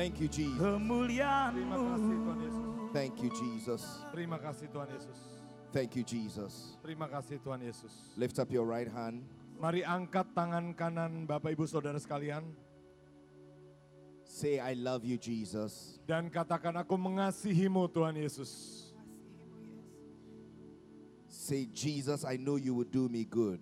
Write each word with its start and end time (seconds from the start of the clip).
Thank 0.00 0.16
you, 0.16 0.32
Jesus. 0.32 0.56
Terima 0.56 0.80
kasih 0.80 1.60
Tuhan 1.60 1.60
Yesus. 1.60 1.76
kemuliaanmu. 1.76 1.84
Thank 2.88 3.20
you, 3.20 3.30
Jesus. 3.36 3.82
Terima 4.08 4.38
kasih 4.40 4.66
Tuhan 4.72 4.88
Yesus. 4.96 5.18
Thank 5.76 5.92
you, 5.92 6.04
Jesus. 6.08 6.52
Terima 6.80 7.04
kasih 7.04 7.36
Tuhan 7.36 7.60
Yesus. 7.60 7.92
Lift 8.16 8.40
up 8.40 8.48
your 8.48 8.64
right 8.64 8.88
hand. 8.88 9.28
Mari 9.60 9.84
angkat 9.84 10.32
tangan 10.32 10.72
kanan 10.72 11.28
Bapak 11.28 11.52
Ibu 11.52 11.68
Saudara 11.68 12.00
sekalian 12.00 12.48
Say, 14.24 14.56
I 14.56 14.72
love 14.72 15.04
you, 15.04 15.20
Jesus. 15.20 16.00
dan 16.08 16.32
katakan 16.32 16.80
aku 16.80 16.96
mengasihimu 16.96 17.84
Tuhan 17.92 18.16
Yesus. 18.16 18.48
Say, 21.28 21.68
Jesus, 21.68 22.24
I 22.24 22.40
know 22.40 22.56
you 22.56 22.72
would 22.72 22.88
do 22.88 23.04
me 23.04 23.28
good. 23.28 23.60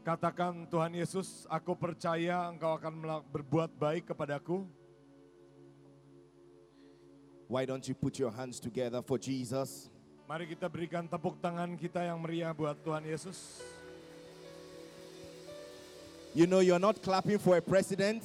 Katakan 0.00 0.64
Tuhan 0.72 0.96
Yesus, 0.96 1.44
aku 1.52 1.76
percaya 1.76 2.48
Engkau 2.48 2.72
akan 2.72 3.20
berbuat 3.28 3.76
baik 3.76 4.16
kepadaku. 4.16 4.77
Why 7.48 7.64
don't 7.64 7.82
you 7.88 7.96
put 7.96 8.20
your 8.20 8.30
hands 8.30 8.60
together 8.60 9.00
for 9.00 9.16
Jesus? 9.16 9.88
Mari 10.28 10.44
kita 10.52 10.68
berikan 10.68 11.08
tepuk 11.08 11.40
tangan 11.40 11.72
kita 11.80 12.04
yang 12.04 12.20
meriah 12.20 12.52
buat 12.52 12.76
Tuhan 12.84 13.08
Yesus. 13.08 13.64
You 16.36 16.44
know, 16.44 16.60
you're 16.60 16.78
not 16.78 17.00
clapping 17.00 17.40
for 17.40 17.56
a 17.56 17.64
president, 17.64 18.20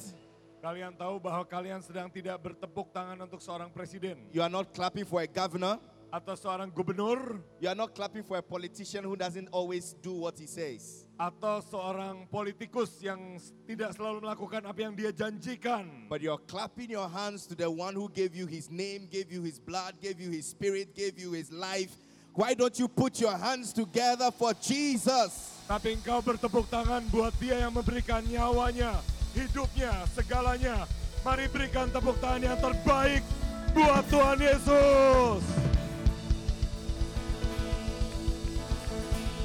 Kalian 0.64 0.96
tahu 0.96 1.20
bahwa 1.20 1.44
kalian 1.44 1.84
sedang 1.84 2.08
tidak 2.08 2.40
bertepuk 2.40 2.88
tangan 2.88 3.20
untuk 3.20 3.36
seorang 3.36 3.68
presiden 3.68 4.16
you 4.32 4.40
are 4.40 4.48
not 4.48 4.64
clapping 4.72 5.04
for 5.04 5.20
a 5.20 5.28
governor, 5.28 5.76
atau 6.08 6.32
seorang 6.32 6.72
gubernur 6.72 7.36
you 7.60 7.68
are 7.68 7.76
not 7.76 7.92
clapping 7.92 8.24
for 8.24 8.40
a 8.40 8.44
politician 8.44 9.04
who 9.04 9.12
doesn't 9.12 9.44
always 9.52 9.92
do 10.00 10.16
what 10.24 10.32
he 10.40 10.48
says. 10.48 11.03
Atau 11.14 11.62
seorang 11.62 12.26
politikus 12.26 12.98
yang 12.98 13.38
tidak 13.70 13.94
selalu 13.94 14.26
melakukan 14.26 14.66
apa 14.66 14.80
yang 14.82 14.94
dia 14.98 15.14
janjikan. 15.14 16.10
But 16.10 16.22
you're 16.22 16.42
clapping 16.50 16.90
your 16.90 17.06
hands 17.06 17.46
to 17.50 17.54
the 17.54 17.70
one 17.70 17.94
who 17.94 18.10
gave 18.10 18.34
you 18.34 18.50
his 18.50 18.66
name, 18.70 19.06
gave 19.06 19.30
you 19.30 19.46
his 19.46 19.62
blood, 19.62 19.94
gave 20.02 20.18
you 20.18 20.34
his 20.34 20.50
spirit, 20.50 20.94
gave 20.98 21.14
you 21.14 21.30
his 21.32 21.54
life. 21.54 21.94
Why 22.34 22.58
don't 22.58 22.74
you 22.82 22.90
put 22.90 23.22
your 23.22 23.38
hands 23.38 23.70
together 23.70 24.34
for 24.34 24.58
Jesus? 24.58 25.62
Tapi 25.70 25.94
engkau 25.94 26.18
bertepuk 26.18 26.66
tangan 26.66 27.06
buat 27.14 27.30
dia 27.38 27.62
yang 27.62 27.70
memberikan 27.70 28.26
nyawanya, 28.26 28.98
hidupnya, 29.38 30.02
segalanya. 30.18 30.82
Mari 31.22 31.46
berikan 31.46 31.88
tepuk 31.94 32.18
tangan 32.18 32.42
yang 32.42 32.58
terbaik 32.58 33.22
buat 33.70 34.02
Tuhan 34.10 34.38
Yesus. 34.42 35.42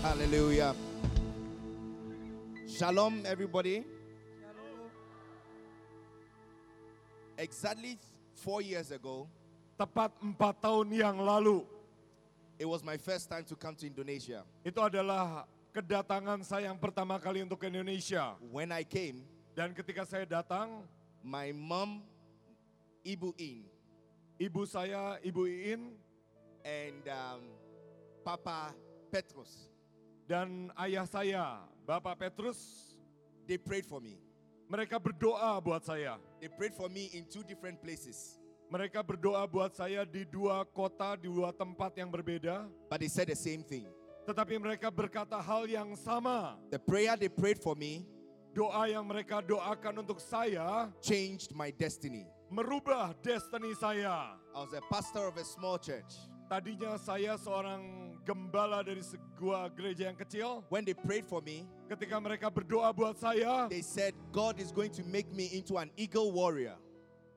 Hallelujah. 0.02 0.89
Shalom, 2.80 3.28
everybody. 3.28 3.84
Exactly 7.36 8.00
four 8.40 8.64
years 8.64 8.96
ago, 8.96 9.28
Tepat 9.76 10.16
empat 10.24 10.64
tahun 10.64 10.88
yang 10.88 11.20
lalu, 11.20 11.68
it 12.56 12.64
was 12.64 12.80
my 12.80 12.96
first 12.96 13.28
time 13.28 13.44
to 13.44 13.60
come 13.60 13.76
to 13.76 13.84
Indonesia. 13.84 14.48
itu 14.64 14.80
adalah 14.80 15.44
kedatangan 15.76 16.40
saya 16.48 16.72
yang 16.72 16.80
pertama 16.80 17.20
kali 17.20 17.44
untuk 17.44 17.60
ke 17.60 17.68
Indonesia. 17.68 18.40
When 18.48 18.72
I 18.72 18.88
came, 18.88 19.28
Dan 19.52 19.76
ketika 19.76 20.08
saya 20.08 20.24
datang, 20.24 20.88
my 21.20 21.52
mom, 21.52 22.00
Ibu 23.04 23.36
In, 23.36 23.68
ibu 24.40 24.64
saya, 24.64 25.20
Ibu 25.20 25.52
Iin, 25.52 26.00
and 26.64 27.04
um, 27.12 27.44
Papa 28.24 28.72
Petrus, 29.12 29.68
dan 30.24 30.72
ayah 30.80 31.04
saya, 31.04 31.60
Bapak 31.90 32.22
Petrus, 32.22 32.94
they 33.50 33.58
prayed 33.58 33.82
for 33.82 33.98
me. 33.98 34.22
mereka 34.70 35.02
berdoa 35.02 35.58
buat 35.58 35.82
saya. 35.82 36.22
They 36.38 36.46
prayed 36.46 36.78
for 36.78 36.86
me 36.86 37.10
in 37.18 37.26
two 37.26 37.42
different 37.42 37.82
places. 37.82 38.38
Mereka 38.70 39.02
berdoa 39.02 39.42
buat 39.50 39.74
saya 39.74 40.06
di 40.06 40.22
dua 40.30 40.62
kota, 40.70 41.18
di 41.18 41.26
dua 41.26 41.50
tempat 41.50 41.98
yang 41.98 42.14
berbeda. 42.14 42.70
But 42.86 43.02
they 43.02 43.10
said 43.10 43.26
the 43.26 43.34
same 43.34 43.66
thing. 43.66 43.90
Tetapi 44.30 44.62
mereka 44.62 44.94
berkata 44.94 45.42
hal 45.42 45.66
yang 45.66 45.98
sama. 45.98 46.62
The 46.70 46.78
prayer 46.78 47.18
they 47.18 47.34
prayed 47.34 47.58
for 47.58 47.74
me 47.74 48.06
Doa 48.54 48.90
yang 48.90 49.06
mereka 49.06 49.46
doakan 49.46 50.02
untuk 50.06 50.18
saya 50.22 50.90
changed 51.02 51.54
my 51.54 51.74
destiny. 51.74 52.30
merubah 52.50 53.14
destiny 53.22 53.74
saya. 53.78 54.38
I 54.54 54.58
was 54.62 54.74
a 54.74 54.82
pastor 54.90 55.30
of 55.30 55.38
a 55.38 55.46
small 55.46 55.78
church. 55.78 56.18
Tadinya 56.50 56.98
saya 56.98 57.38
seorang 57.38 58.09
gembala 58.26 58.84
dari 58.84 59.02
sebuah 59.04 59.72
gereja 59.76 60.12
yang 60.12 60.18
kecil. 60.18 60.64
When 60.72 60.84
they 60.84 60.96
prayed 60.96 61.28
for 61.28 61.40
me, 61.44 61.68
Ketika 61.90 62.22
mereka 62.22 62.54
berdoa 62.54 62.94
buat 62.94 63.18
saya, 63.18 63.66
they 63.66 63.82
said, 63.82 64.14
God 64.30 64.62
is 64.62 64.70
going 64.70 64.94
to 64.94 65.04
make 65.08 65.32
me 65.34 65.50
into 65.50 65.82
an 65.82 65.90
eagle 65.98 66.30
warrior. 66.30 66.78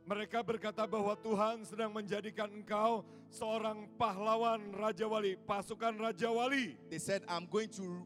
mereka 0.03 0.43
berkata 0.43 0.83
bahwa 0.85 1.15
Tuhan 1.15 1.63
sedang 1.63 1.95
menjadikan 1.95 2.51
engkau 2.51 3.07
seorang 3.31 3.87
pahlawan 3.97 4.61
Raja 4.75 5.07
Wali, 5.07 5.39
pasukan 5.47 5.95
Raja 5.97 6.29
Wali. 6.29 6.77
They 6.91 6.99
said, 7.01 7.23
I'm 7.31 7.47
going 7.49 7.71
to 7.81 8.05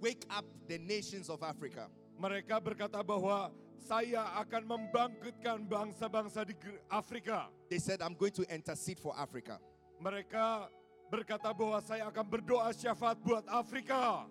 wake 0.00 0.24
up 0.32 0.48
the 0.66 0.80
nations 0.80 1.28
of 1.30 1.44
Africa. 1.44 1.86
Mereka 2.18 2.58
berkata 2.58 2.98
bahwa 3.04 3.54
saya 3.78 4.26
akan 4.42 4.66
membangkitkan 4.66 5.62
bangsa-bangsa 5.70 6.42
di 6.42 6.54
Afrika. 6.90 7.46
They 7.70 7.78
said, 7.78 8.02
I'm 8.02 8.18
going 8.18 8.34
to 8.34 8.44
intercede 8.50 8.98
for 8.98 9.14
Africa. 9.14 9.62
Mereka 10.02 10.66
berkata 11.08 11.50
bahwa 11.56 11.80
saya 11.80 12.08
akan 12.08 12.26
berdoa 12.28 12.68
syafaat 12.72 13.16
buat 13.20 13.44
Afrika. 13.48 14.28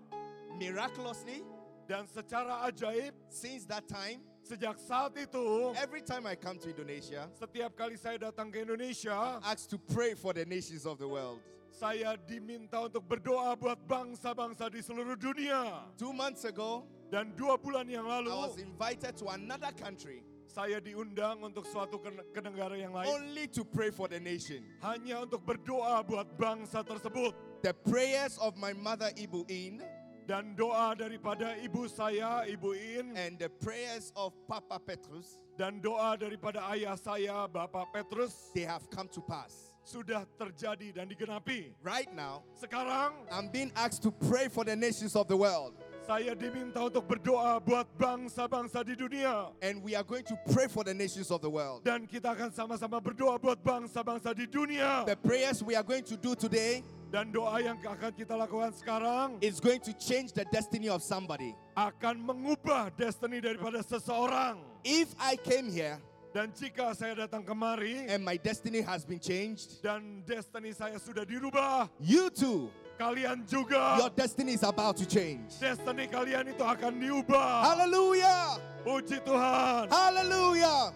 Miraculously, 0.57 1.43
Dan 1.87 2.03
secara 2.03 2.67
ajaib, 2.67 3.15
since 3.31 3.63
that 3.63 3.87
time, 3.87 4.19
sejak 4.43 4.75
saat 4.75 5.15
itu, 5.15 5.71
every 5.79 6.03
time 6.03 6.27
I 6.27 6.35
come 6.35 6.59
to 6.59 6.67
Indonesia, 6.67 7.31
setiap 7.31 7.79
kali 7.79 7.95
saya 7.95 8.19
datang 8.19 8.51
ke 8.51 8.59
Indonesia, 8.59 9.39
asked 9.39 9.71
to 9.71 9.79
pray 9.79 10.11
for 10.11 10.35
the 10.35 10.43
nations 10.43 10.83
of 10.83 10.99
the 10.99 11.07
world. 11.07 11.39
saya 11.71 12.17
diminta 12.17 12.89
untuk 12.89 13.05
berdoa 13.07 13.55
buat 13.55 13.79
bangsa-bangsa 13.87 14.67
di 14.67 14.81
seluruh 14.83 15.15
dunia. 15.15 15.87
Two 15.95 16.11
months 16.11 16.43
ago, 16.43 16.83
Dan 17.07 17.31
dua 17.39 17.55
bulan 17.55 17.87
yang 17.87 18.03
I 18.03 18.19
was 18.19 18.59
lalu, 18.59 18.67
invited 18.67 19.15
to 19.23 19.31
another 19.31 19.71
country 19.79 20.27
saya 20.57 20.81
diundang 20.81 21.37
untuk 21.45 21.69
suatu 21.69 22.01
ke, 22.01 22.41
negara 22.41 22.73
yang 22.73 22.89
lain. 22.89 23.05
only 23.05 23.45
to 23.45 23.61
pray 23.61 23.93
for 23.93 24.09
the 24.09 24.17
nation. 24.17 24.65
Hanya 24.81 25.21
untuk 25.21 25.45
berdoa 25.45 26.01
buat 26.01 26.33
bangsa 26.33 26.81
tersebut. 26.81 27.37
The 27.61 27.77
prayers 27.85 28.41
of 28.41 28.57
my 28.57 28.73
mother 28.73 29.13
Ibu 29.13 29.45
In 29.53 29.85
Dan 30.27 30.59
doa 30.59 30.91
daripada 30.91 31.55
ibu 31.63 31.87
saya, 31.87 32.43
Ibu 32.43 32.75
In, 32.75 33.15
and 33.15 33.39
the 33.39 33.47
prayers 33.47 34.11
of 34.11 34.35
Papa 34.43 34.75
Petrus, 34.75 35.39
dan 35.55 35.79
doa 35.79 36.19
daripada 36.19 36.67
ayah 36.75 36.99
saya, 36.99 37.47
Bapak 37.47 37.95
Petrus, 37.95 38.51
they 38.51 38.67
have 38.67 38.83
come 38.91 39.07
to 39.07 39.23
pass. 39.23 39.71
sudah 39.87 40.27
terjadi 40.35 40.99
dan 40.99 41.07
digenapi. 41.07 41.71
Right 41.79 42.11
now, 42.11 42.43
Sekarang 42.59 43.15
I'm 43.31 43.47
being 43.47 43.71
asked 43.79 44.03
to 44.03 44.11
pray 44.11 44.51
for 44.51 44.67
the 44.67 44.75
nations 44.75 45.15
of 45.15 45.31
the 45.31 45.39
world. 45.39 45.79
Saya 46.07 46.31
diminta 46.39 46.79
untuk 46.79 47.03
berdoa 47.03 47.59
buat 47.59 47.83
bangsa-bangsa 47.99 48.79
di 48.87 48.95
dunia. 48.95 49.51
And 49.59 49.83
we 49.83 49.91
are 49.91 50.07
going 50.07 50.23
to 50.31 50.39
pray 50.55 50.71
for 50.71 50.87
the 50.87 50.95
nations 50.95 51.27
of 51.27 51.43
the 51.43 51.51
world. 51.51 51.83
Dan 51.83 52.07
kita 52.07 52.31
akan 52.31 52.47
sama-sama 52.55 53.03
berdoa 53.03 53.35
buat 53.35 53.59
bangsa-bangsa 53.59 54.31
di 54.31 54.47
dunia. 54.47 55.03
The 55.03 55.19
prayers 55.19 55.59
we 55.59 55.75
are 55.75 55.83
going 55.83 56.07
to 56.07 56.15
do 56.15 56.31
today 56.31 56.79
Dan 57.07 57.31
doa 57.31 57.59
yang 57.63 57.79
akan 57.79 58.11
kita 58.15 58.35
lakukan 58.35 58.75
sekarang 58.75 59.39
is 59.39 59.63
going 59.63 59.79
to 59.79 59.95
change 59.95 60.35
the 60.35 60.43
destiny 60.47 60.87
of 60.87 61.03
somebody. 61.03 61.51
akan 61.75 62.19
mengubah 62.23 62.91
destiny 62.95 63.43
daripada 63.43 63.83
seseorang. 63.83 64.59
If 64.87 65.11
I 65.19 65.35
came 65.35 65.67
here 65.67 65.99
Dan 66.31 66.51
jika 66.51 66.91
saya 66.93 67.27
datang 67.27 67.41
kemari 67.47 68.07
and 68.11 68.21
my 68.23 68.35
destiny 68.35 68.83
has 68.83 69.07
been 69.07 69.17
changed, 69.17 69.79
dan 69.81 70.21
destiny 70.27 70.69
saya 70.75 70.99
sudah 70.99 71.23
dirubah, 71.25 71.87
you 71.97 72.29
too, 72.29 72.69
kalian 72.97 73.45
juga 73.45 74.01
your 74.01 74.11
destiny 74.11 74.57
is 74.57 74.65
about 74.65 74.97
to 74.97 75.05
change. 75.05 75.53
destiny 75.61 76.09
kalian 76.09 76.49
itu 76.49 76.65
akan 76.65 76.97
diubah. 76.97 77.63
Hallelujah! 77.63 78.57
Puji 78.81 79.21
Tuhan. 79.21 79.87
Hallelujah! 79.87 80.91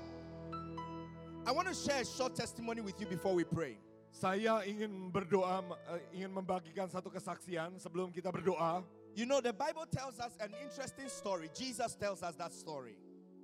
I 1.45 1.51
want 1.51 1.67
to 1.67 1.73
share 1.73 2.01
a 2.01 2.05
short 2.05 2.33
testimony 2.35 2.81
with 2.81 2.97
you 3.01 3.07
before 3.09 3.33
we 3.33 3.43
pray. 3.43 3.77
Saya 4.11 4.61
ingin 4.67 5.09
berdoa, 5.09 5.63
eh, 5.97 6.21
ingin 6.21 6.29
membagikan 6.29 6.85
satu 6.91 7.07
kesaksian 7.09 7.79
sebelum 7.79 8.11
kita 8.11 8.29
berdoa. 8.29 8.83
You 9.15 9.25
know, 9.25 9.41
the 9.41 9.51
Bible 9.55 9.87
tells 9.89 10.19
us 10.19 10.35
an 10.39 10.55
interesting 10.61 11.07
story. 11.07 11.49
Jesus 11.51 11.95
tells 11.95 12.23
us 12.23 12.35
that 12.39 12.53
story. 12.53 12.95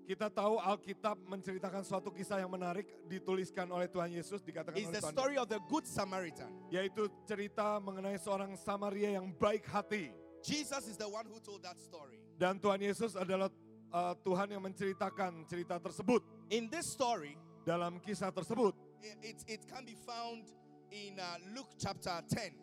Kita 0.07 0.31
tahu 0.31 0.55
Alkitab 0.55 1.19
menceritakan 1.27 1.83
suatu 1.83 2.15
kisah 2.15 2.39
yang 2.39 2.47
menarik 2.47 2.87
dituliskan 3.11 3.67
oleh 3.67 3.91
Tuhan 3.91 4.07
Yesus 4.07 4.39
dikatakan 4.39 4.79
It's 4.79 4.87
oleh 4.87 4.95
the 4.95 5.03
Tuhan 5.03 5.11
story 5.19 5.35
of 5.35 5.51
the 5.51 5.59
Good 5.67 5.83
Samaritan. 5.83 6.47
yaitu 6.71 7.11
cerita 7.27 7.75
mengenai 7.83 8.15
seorang 8.15 8.55
Samaria 8.55 9.19
yang 9.19 9.27
baik 9.35 9.67
hati 9.67 10.15
Jesus 10.39 10.87
is 10.87 10.95
the 10.95 11.09
one 11.11 11.27
who 11.27 11.43
told 11.43 11.59
that 11.59 11.75
story. 11.75 12.23
dan 12.39 12.55
Tuhan 12.55 12.79
Yesus 12.79 13.19
adalah 13.19 13.51
eh, 13.91 14.13
Tuhan 14.23 14.47
yang 14.47 14.63
menceritakan 14.63 15.43
cerita 15.43 15.75
tersebut 15.75 16.23
In 16.55 16.71
this 16.71 16.87
story, 16.87 17.35
dalam 17.67 17.99
kisah 17.99 18.31
tersebut 18.31 18.71
it, 19.03 19.19
it, 19.19 19.37
it 19.59 19.61
can 19.67 19.83
be 19.83 19.99
found 20.07 20.47
in 20.87 21.19
uh, 21.19 21.35
Luke 21.51 21.75
chapter 21.75 22.15
10, 22.31 22.55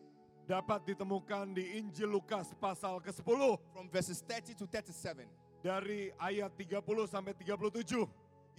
dapat 0.49 0.81
ditemukan 0.89 1.53
di 1.53 1.77
Injil 1.77 2.09
Lukas 2.09 2.57
pasal 2.57 3.05
ke-10 3.05 3.21
from 3.69 3.85
verses 3.93 4.25
30 4.25 4.57
to 4.57 4.65
37. 4.65 5.29
Dari 5.65 6.13
ayat 6.21 6.53
30 6.53 6.85
sampai 7.09 7.33
37. 7.33 8.05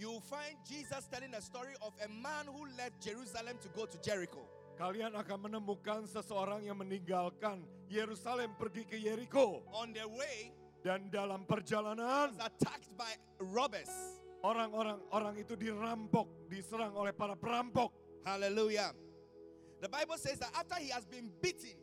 you 0.02 0.18
find 0.26 0.58
Jesus 0.66 1.06
telling 1.06 1.30
a 1.38 1.40
story 1.40 1.78
of 1.86 1.94
a 2.02 2.10
man 2.10 2.50
who 2.50 2.66
left 2.74 2.98
Jerusalem 2.98 3.54
to 3.62 3.70
go 3.70 3.86
to 3.86 3.94
Jericho. 4.02 4.42
kalian 4.74 5.14
akan 5.14 5.46
menemukan 5.46 6.02
seseorang 6.10 6.66
yang 6.66 6.74
meninggalkan 6.74 7.62
Yerusalem 7.86 8.58
pergi 8.58 8.82
ke 8.82 8.98
Yeriko 8.98 9.62
On 9.70 9.94
their 9.94 10.10
way, 10.10 10.50
dan 10.82 11.06
dalam 11.14 11.46
perjalanan 11.46 12.34
was 12.34 12.42
attacked 12.42 12.90
by 12.98 13.14
robbers. 13.38 13.88
orang-orang 14.42 14.98
orang 15.14 15.34
itu 15.38 15.54
dirampok, 15.54 16.26
diserang 16.50 16.90
oleh 16.98 17.14
para 17.14 17.38
perampok 17.38 17.94
Hallelujah. 18.26 18.90
The 19.78 19.86
Bible 19.86 20.18
says 20.18 20.42
that 20.42 20.50
after 20.50 20.82
he 20.82 20.90
has 20.90 21.06
been 21.06 21.30
beaten 21.38 21.78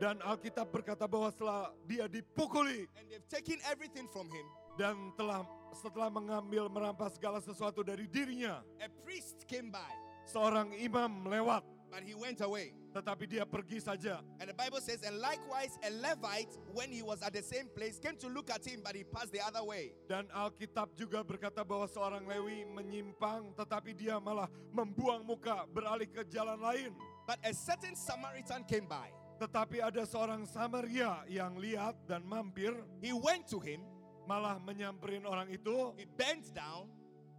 dan 0.00 0.18
Alkitab 0.22 0.70
berkata 0.70 1.06
bahwa 1.06 1.30
setelah 1.30 1.70
dia 1.86 2.10
dipukuli 2.10 2.90
and 2.98 3.06
they've 3.10 3.28
taken 3.30 3.58
everything 3.70 4.10
from 4.10 4.26
him, 4.30 4.46
dan 4.74 5.14
telah 5.14 5.46
setelah 5.74 6.10
mengambil 6.10 6.70
merampas 6.70 7.14
segala 7.18 7.38
sesuatu 7.42 7.82
dari 7.82 8.06
dirinya, 8.10 8.62
a 8.82 8.90
priest 9.02 9.46
came 9.46 9.70
by, 9.70 9.92
seorang 10.26 10.74
imam 10.78 11.26
lewat, 11.26 11.62
but 11.90 12.02
he 12.02 12.14
went 12.14 12.42
away. 12.42 12.74
tetapi 12.94 13.26
dia 13.26 13.42
pergi 13.42 13.82
saja. 13.82 14.22
And 14.38 14.46
the 14.46 14.54
Bible 14.54 14.78
says, 14.78 15.02
and 15.02 15.18
likewise 15.18 15.74
a 15.82 15.90
Levite, 15.98 16.54
when 16.70 16.94
he 16.94 17.02
was 17.02 17.18
at 17.26 17.34
the 17.34 17.42
same 17.42 17.66
place, 17.74 17.98
came 17.98 18.14
to 18.22 18.30
look 18.30 18.54
at 18.54 18.62
him, 18.62 18.86
but 18.86 18.94
he 18.94 19.02
passed 19.02 19.34
the 19.34 19.42
other 19.42 19.66
way. 19.66 19.90
Dan 20.06 20.30
Alkitab 20.30 20.94
juga 20.94 21.26
berkata 21.26 21.66
bahwa 21.66 21.90
seorang 21.90 22.22
Lewi 22.22 22.62
menyimpang 22.70 23.50
tetapi 23.58 23.98
dia 23.98 24.22
malah 24.22 24.46
membuang 24.70 25.26
muka 25.26 25.66
beralih 25.74 26.06
ke 26.06 26.22
jalan 26.30 26.56
lain. 26.62 26.94
But 27.26 27.42
a 27.42 27.50
certain 27.50 27.98
Samaritan 27.98 28.62
came 28.70 28.86
by. 28.86 29.10
Tetapi 29.34 29.82
ada 29.82 30.06
seorang 30.06 30.46
Samaria 30.46 31.26
yang 31.26 31.58
lihat 31.58 31.98
dan 32.06 32.22
mampir. 32.22 32.70
He 33.02 33.10
went 33.10 33.50
to 33.50 33.58
him, 33.58 33.82
malah 34.24 34.62
menyamperin 34.62 35.26
orang 35.26 35.50
itu. 35.50 35.90
He 35.98 36.06
bent 36.06 36.54
down, 36.54 36.86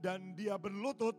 dan 0.04 0.36
dia 0.36 0.60
berlutut. 0.60 1.16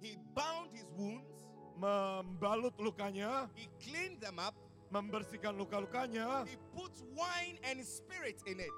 He 0.00 0.16
bound 0.32 0.72
his 0.72 0.88
wounds, 0.96 1.28
membalut 1.76 2.72
lukanya, 2.80 3.46
he 3.52 3.68
cleaned 3.78 4.18
them 4.18 4.40
up, 4.40 4.56
membersihkan 4.88 5.52
luka-lukanya. 5.54 6.42
He 6.48 6.56
put 6.72 6.92
wine 7.12 7.60
and 7.62 7.84
spirit 7.84 8.40
in 8.48 8.58
it. 8.58 8.74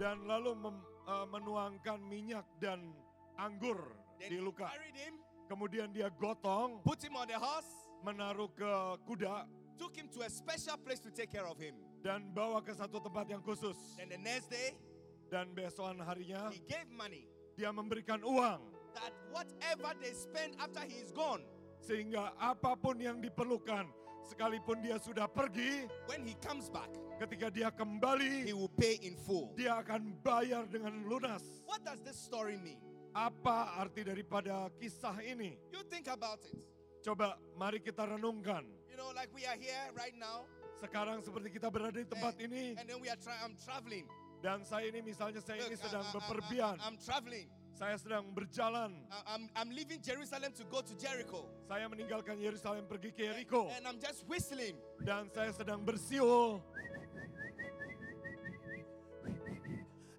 dan 0.00 0.24
lalu 0.26 0.56
mem- 0.56 0.82
eh, 1.06 1.26
menuangkan 1.28 2.00
minyak 2.02 2.48
dan 2.58 2.90
anggur 3.36 3.78
Then 4.18 4.34
di 4.34 4.38
luka. 4.40 4.66
him, 4.96 5.14
Kemudian 5.46 5.92
dia 5.92 6.08
gotong, 6.08 6.80
put 6.80 6.96
him 7.04 7.12
on 7.12 7.28
the 7.28 7.36
horse, 7.36 7.68
menaruh 8.02 8.50
ke 8.52 8.70
kuda 9.06 9.46
took 9.78 9.96
him 9.96 10.06
to 10.12 10.22
a 10.22 10.30
special 10.30 10.76
place 10.78 11.00
to 11.00 11.10
take 11.10 11.30
care 11.30 11.46
of 11.46 11.56
him. 11.58 11.74
dan 12.02 12.34
bawa 12.34 12.58
ke 12.58 12.74
satu 12.74 12.98
tempat 12.98 13.30
yang 13.30 13.42
khusus. 13.42 13.78
Then 13.94 14.10
the 14.10 14.18
next 14.18 14.50
day, 14.50 14.74
Dan 15.32 15.56
besokan 15.56 15.96
harinya 16.04 16.52
he 16.52 16.60
gave 16.68 16.84
money 16.92 17.24
dia 17.56 17.72
memberikan 17.72 18.20
uang 18.20 18.60
that 18.92 19.14
whatever 19.32 19.96
they 20.02 20.12
spend 20.12 20.52
after 20.60 20.84
he 20.84 21.00
is 21.00 21.08
gone, 21.14 21.40
sehingga 21.80 22.36
apa 22.36 22.76
pun 22.76 23.00
yang 23.00 23.16
diperlukan 23.24 23.88
sekalipun 24.28 24.84
dia 24.84 25.00
sudah 25.00 25.24
pergi, 25.24 25.88
when 26.04 26.20
he 26.28 26.36
comes 26.44 26.68
back, 26.68 26.92
ketika 27.16 27.48
dia 27.48 27.72
he 27.72 27.76
kembali 27.80 28.52
will 28.52 28.68
pay 28.76 29.00
in 29.00 29.16
full. 29.24 29.48
dia 29.56 29.80
akan 29.80 30.12
bayar 30.20 30.68
dengan 30.68 31.06
lunas. 31.08 31.40
What 31.64 31.80
does 31.80 32.04
this 32.04 32.20
story 32.20 32.60
mean? 32.60 32.76
Apa 33.12 33.80
arti 33.80 34.04
daripada 34.04 34.68
kisah 34.76 35.16
ini? 35.24 35.56
You 35.72 35.80
think 35.88 36.08
about 36.12 36.44
it. 36.44 36.60
Coba 37.02 37.34
mari 37.58 37.82
kita 37.82 38.06
renungkan. 38.06 38.62
You 38.86 38.94
know, 38.94 39.10
like 39.10 39.28
we 39.34 39.42
are 39.42 39.58
here 39.58 39.90
right 39.98 40.14
now, 40.14 40.46
Sekarang 40.78 41.22
seperti 41.22 41.50
kita 41.54 41.70
berada 41.70 41.94
di 41.94 42.06
tempat 42.06 42.34
and, 42.38 42.46
ini 42.50 42.64
and 42.74 42.86
then 42.86 42.98
we 42.98 43.06
are 43.06 43.18
trying. 43.18 43.38
I'm 43.42 43.54
traveling. 43.58 44.06
dan 44.42 44.66
saya 44.66 44.90
ini 44.90 44.98
misalnya 44.98 45.38
saya 45.38 45.62
ini 45.62 45.74
Look, 45.74 45.78
I- 45.78 45.84
sedang 45.86 46.02
I- 46.02 46.10
I- 46.10 46.14
bepergian. 46.18 46.74
I'm 46.82 46.98
traveling. 46.98 47.46
Saya 47.72 47.94
sedang 47.96 48.30
berjalan. 48.30 48.90
I'm, 49.24 49.46
I'm 49.54 49.70
leaving 49.70 49.98
Jerusalem 49.98 50.50
to 50.54 50.62
go 50.66 50.82
to 50.82 50.94
Jericho. 50.94 51.46
Saya 51.64 51.86
meninggalkan 51.86 52.36
Yerusalem 52.38 52.84
pergi 52.86 53.10
ke 53.10 53.26
Yeriko 53.26 53.70
And 53.72 53.86
I'm 53.86 53.98
just 53.98 54.22
whistling. 54.26 54.74
dan 55.02 55.26
saya 55.30 55.50
sedang 55.50 55.82
bersiul. 55.82 56.58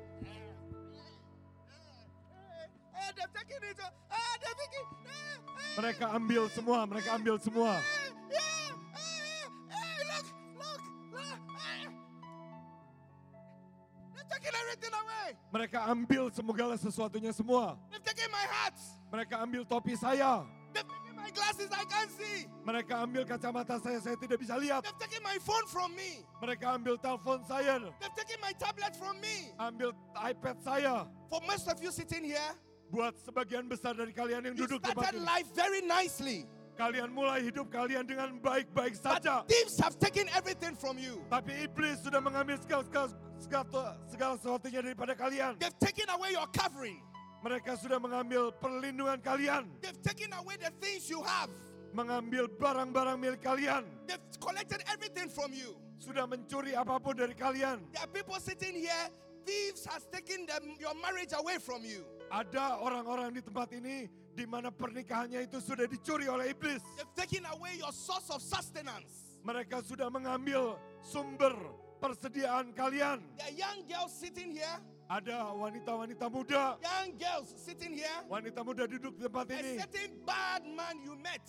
Mereka 5.72 6.04
ambil 6.12 6.42
semua, 6.52 6.84
mereka 6.84 7.08
ambil 7.16 7.36
semua. 7.40 7.80
Mereka 15.52 15.78
ambil 15.84 16.32
segala 16.32 16.74
sesuatunya 16.80 17.32
semua. 17.32 17.76
Mereka 19.12 19.34
ambil 19.44 19.62
topi 19.68 19.92
saya. 19.92 20.48
They've 20.72 20.88
taken 20.88 21.14
my 21.16 21.28
glasses. 21.28 21.68
I 21.68 21.84
can't 21.84 22.12
see. 22.16 22.48
Mereka 22.64 22.94
ambil 23.04 23.28
kacamata 23.28 23.76
saya, 23.76 24.00
saya 24.00 24.16
tidak 24.16 24.40
bisa 24.40 24.56
lihat. 24.56 24.80
They've 24.80 24.96
taken 24.96 25.20
my 25.20 25.36
phone 25.44 25.68
from 25.68 25.92
me. 25.92 26.24
Mereka 26.40 26.80
ambil 26.80 26.96
telepon 26.96 27.44
saya, 27.44 27.76
They've 28.00 28.16
taken 28.16 28.40
my 28.40 28.56
tablet 28.56 28.96
from 28.96 29.20
me. 29.20 29.52
ambil 29.60 29.92
iPad 30.16 30.56
saya. 30.64 31.04
For 31.28 31.44
most 31.44 31.68
of 31.68 31.76
you 31.84 31.92
sitting 31.92 32.24
here, 32.24 32.52
Buat 32.92 33.16
sebagian 33.24 33.64
besar 33.64 33.96
dari 33.96 34.12
kalian 34.12 34.44
yang 34.44 34.54
you 34.54 34.68
duduk 34.68 34.84
di 34.84 34.92
tempat 34.92 35.16
ini, 35.16 35.24
life 35.24 35.48
very 35.56 35.80
nicely. 35.80 36.44
kalian 36.76 37.08
mulai 37.08 37.40
hidup 37.40 37.72
kalian 37.72 38.04
dengan 38.04 38.36
baik-baik 38.36 39.00
But 39.00 39.24
saja. 39.24 39.34
thieves 39.48 39.80
have 39.80 39.96
taken 39.96 40.28
everything 40.36 40.76
from 40.76 41.00
you. 41.00 41.24
Tapi 41.32 41.64
iblis 41.64 42.04
sudah 42.04 42.20
mengambil 42.20 42.60
segala, 42.60 42.84
segala, 42.84 43.08
segala, 43.40 43.82
segala 44.12 44.32
sesuatunya 44.36 44.80
daripada 44.84 45.16
kalian. 45.16 45.56
They've 45.56 45.80
taken 45.80 46.12
away 46.12 46.36
your 46.36 46.48
covering. 46.52 47.00
Mereka 47.40 47.80
sudah 47.80 47.96
mengambil 47.98 48.52
perlindungan 48.60 49.18
kalian, 49.24 49.66
They've 49.80 49.98
taken 50.04 50.30
away 50.36 50.60
the 50.60 50.70
things 50.78 51.08
you 51.08 51.24
have. 51.24 51.48
mengambil 51.92 52.48
barang-barang 52.60 53.16
milik 53.20 53.40
kalian, 53.40 53.84
They've 54.04 54.20
collected 54.36 54.84
everything 54.92 55.32
from 55.32 55.52
you. 55.56 55.76
sudah 55.96 56.28
mencuri 56.28 56.76
apa 56.76 57.00
pun 57.00 57.16
dari 57.16 57.32
kalian. 57.32 57.82
There 57.92 58.04
are 58.04 58.10
people 58.12 58.36
sitting 58.36 58.76
here. 58.76 59.08
Thieves 59.42 59.82
has 59.90 60.06
taken 60.06 60.46
them, 60.46 60.78
your 60.78 60.94
marriage 61.02 61.34
away 61.34 61.58
from 61.58 61.82
you. 61.82 62.06
Ada 62.32 62.80
orang-orang 62.80 63.36
di 63.36 63.44
tempat 63.44 63.68
ini 63.76 64.08
di 64.32 64.48
mana 64.48 64.72
pernikahannya 64.72 65.44
itu 65.44 65.60
sudah 65.60 65.84
dicuri 65.84 66.24
oleh 66.32 66.56
iblis. 66.56 66.80
They've 66.96 67.12
taken 67.12 67.44
away 67.52 67.76
your 67.76 67.92
source 67.92 68.32
of 68.32 68.40
sustenance. 68.40 69.36
Mereka 69.44 69.84
sudah 69.84 70.08
mengambil 70.08 70.80
sumber 71.04 71.52
persediaan 72.00 72.72
kalian. 72.72 73.20
Are 73.36 73.52
young 73.52 73.84
girls 73.84 74.16
sitting 74.16 74.56
here. 74.56 74.80
Ada 75.12 75.52
wanita-wanita 75.52 76.24
muda, 76.32 76.80
Young 76.80 77.20
girls 77.20 77.52
sitting 77.52 77.92
here. 78.00 78.20
wanita 78.32 78.64
muda 78.64 78.88
duduk 78.88 79.12
di 79.20 79.28
tempat 79.28 79.44
A 79.52 79.60
ini. 79.60 79.76
certain 79.76 80.12
bad 80.24 80.62
man 80.64 80.96
you 81.04 81.12
met. 81.20 81.44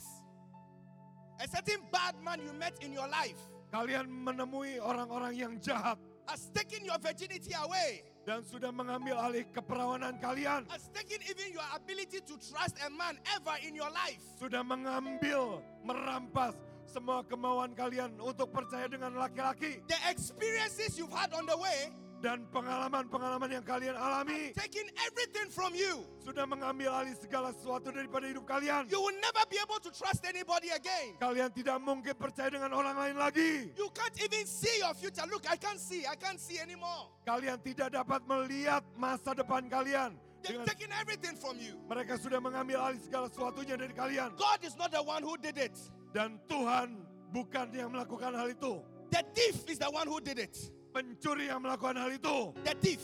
A 1.40 1.48
certain 1.48 1.80
bad 1.88 2.20
man 2.20 2.44
you 2.44 2.52
met 2.54 2.76
in 2.84 2.92
your 2.94 3.08
life 3.10 3.40
Kalian 3.74 4.06
menemui 4.06 4.78
orang-orang 4.78 5.34
yang 5.34 5.54
jahat 5.58 5.98
has 6.28 6.50
taken 6.54 6.86
your 6.86 7.00
virginity 7.00 7.52
away. 7.56 8.04
dan 8.24 8.40
sudah 8.48 8.72
mengambil 8.72 9.20
alih 9.20 9.44
keperawanan 9.52 10.16
kalian. 10.24 10.64
Has 10.72 10.88
taken 10.96 11.20
even 11.28 11.52
your 11.52 11.68
ability 11.76 12.24
to 12.24 12.36
trust 12.40 12.80
a 12.80 12.90
man 12.90 13.20
ever 13.36 13.56
in 13.68 13.76
your 13.76 13.92
life. 13.92 14.24
Sudah 14.40 14.64
mengambil, 14.64 15.60
merampas 15.84 16.56
semua 16.88 17.24
kemauan 17.28 17.76
kalian 17.76 18.16
untuk 18.24 18.52
percaya 18.56 18.88
dengan 18.88 19.16
laki-laki. 19.20 19.84
The 19.92 20.00
experiences 20.08 20.96
you've 20.96 21.12
had 21.12 21.36
on 21.36 21.44
the 21.48 21.58
way 21.60 21.92
Dan 22.24 22.48
pengalaman-pengalaman 22.56 23.52
yang 23.52 23.66
kalian 23.68 24.00
alami 24.00 24.56
taking 24.56 24.88
everything 25.04 25.52
from 25.52 25.76
you. 25.76 26.08
sudah 26.24 26.48
mengambil 26.48 26.88
alih 26.96 27.12
segala 27.20 27.52
sesuatu 27.52 27.92
daripada 27.92 28.24
hidup 28.32 28.48
kalian. 28.48 28.88
You 28.88 29.04
will 29.04 29.20
never 29.20 29.44
be 29.52 29.60
able 29.60 29.76
to 29.84 29.92
trust 29.92 30.24
anybody 30.24 30.72
again. 30.72 31.20
Kalian 31.20 31.52
tidak 31.52 31.84
mungkin 31.84 32.16
percaya 32.16 32.48
dengan 32.48 32.72
orang 32.72 32.96
lain 32.96 33.20
lagi. 33.20 33.76
You 33.76 33.92
can't 33.92 34.16
even 34.24 34.48
see 34.48 34.72
your 34.80 34.96
future. 34.96 35.28
Look, 35.28 35.44
I 35.52 35.60
can't 35.60 35.76
see. 35.76 36.08
I 36.08 36.16
can't 36.16 36.40
see 36.40 36.64
anymore. 36.64 37.12
Kalian 37.28 37.60
tidak 37.60 37.92
dapat 37.92 38.24
melihat 38.24 38.88
masa 38.96 39.36
depan 39.36 39.68
kalian. 39.68 40.16
They've 40.48 40.64
Dengan 40.64 40.68
taken 40.72 40.92
everything 40.96 41.36
from 41.36 41.60
you. 41.60 41.76
mereka 41.92 42.16
sudah 42.16 42.40
mengambil 42.40 42.88
alih 42.88 43.04
segala 43.04 43.28
sesuatunya 43.28 43.76
dari 43.76 43.92
kalian. 43.92 44.32
God 44.40 44.64
is 44.64 44.80
not 44.80 44.96
the 44.96 45.04
one 45.04 45.28
who 45.28 45.36
did 45.36 45.60
it. 45.60 45.76
Dan 46.16 46.40
Tuhan 46.48 47.04
bukan 47.36 47.68
yang 47.76 47.92
melakukan 47.92 48.32
hal 48.32 48.48
itu. 48.48 48.80
The 49.12 49.28
thief 49.36 49.68
is 49.68 49.76
the 49.76 49.92
one 49.92 50.08
who 50.08 50.24
did 50.24 50.40
it. 50.40 50.56
Pencuri 50.94 51.50
yang 51.50 51.60
melakukan 51.60 51.98
hal 51.98 52.14
itu. 52.14 52.54
The 52.64 52.76
thief. 52.78 53.02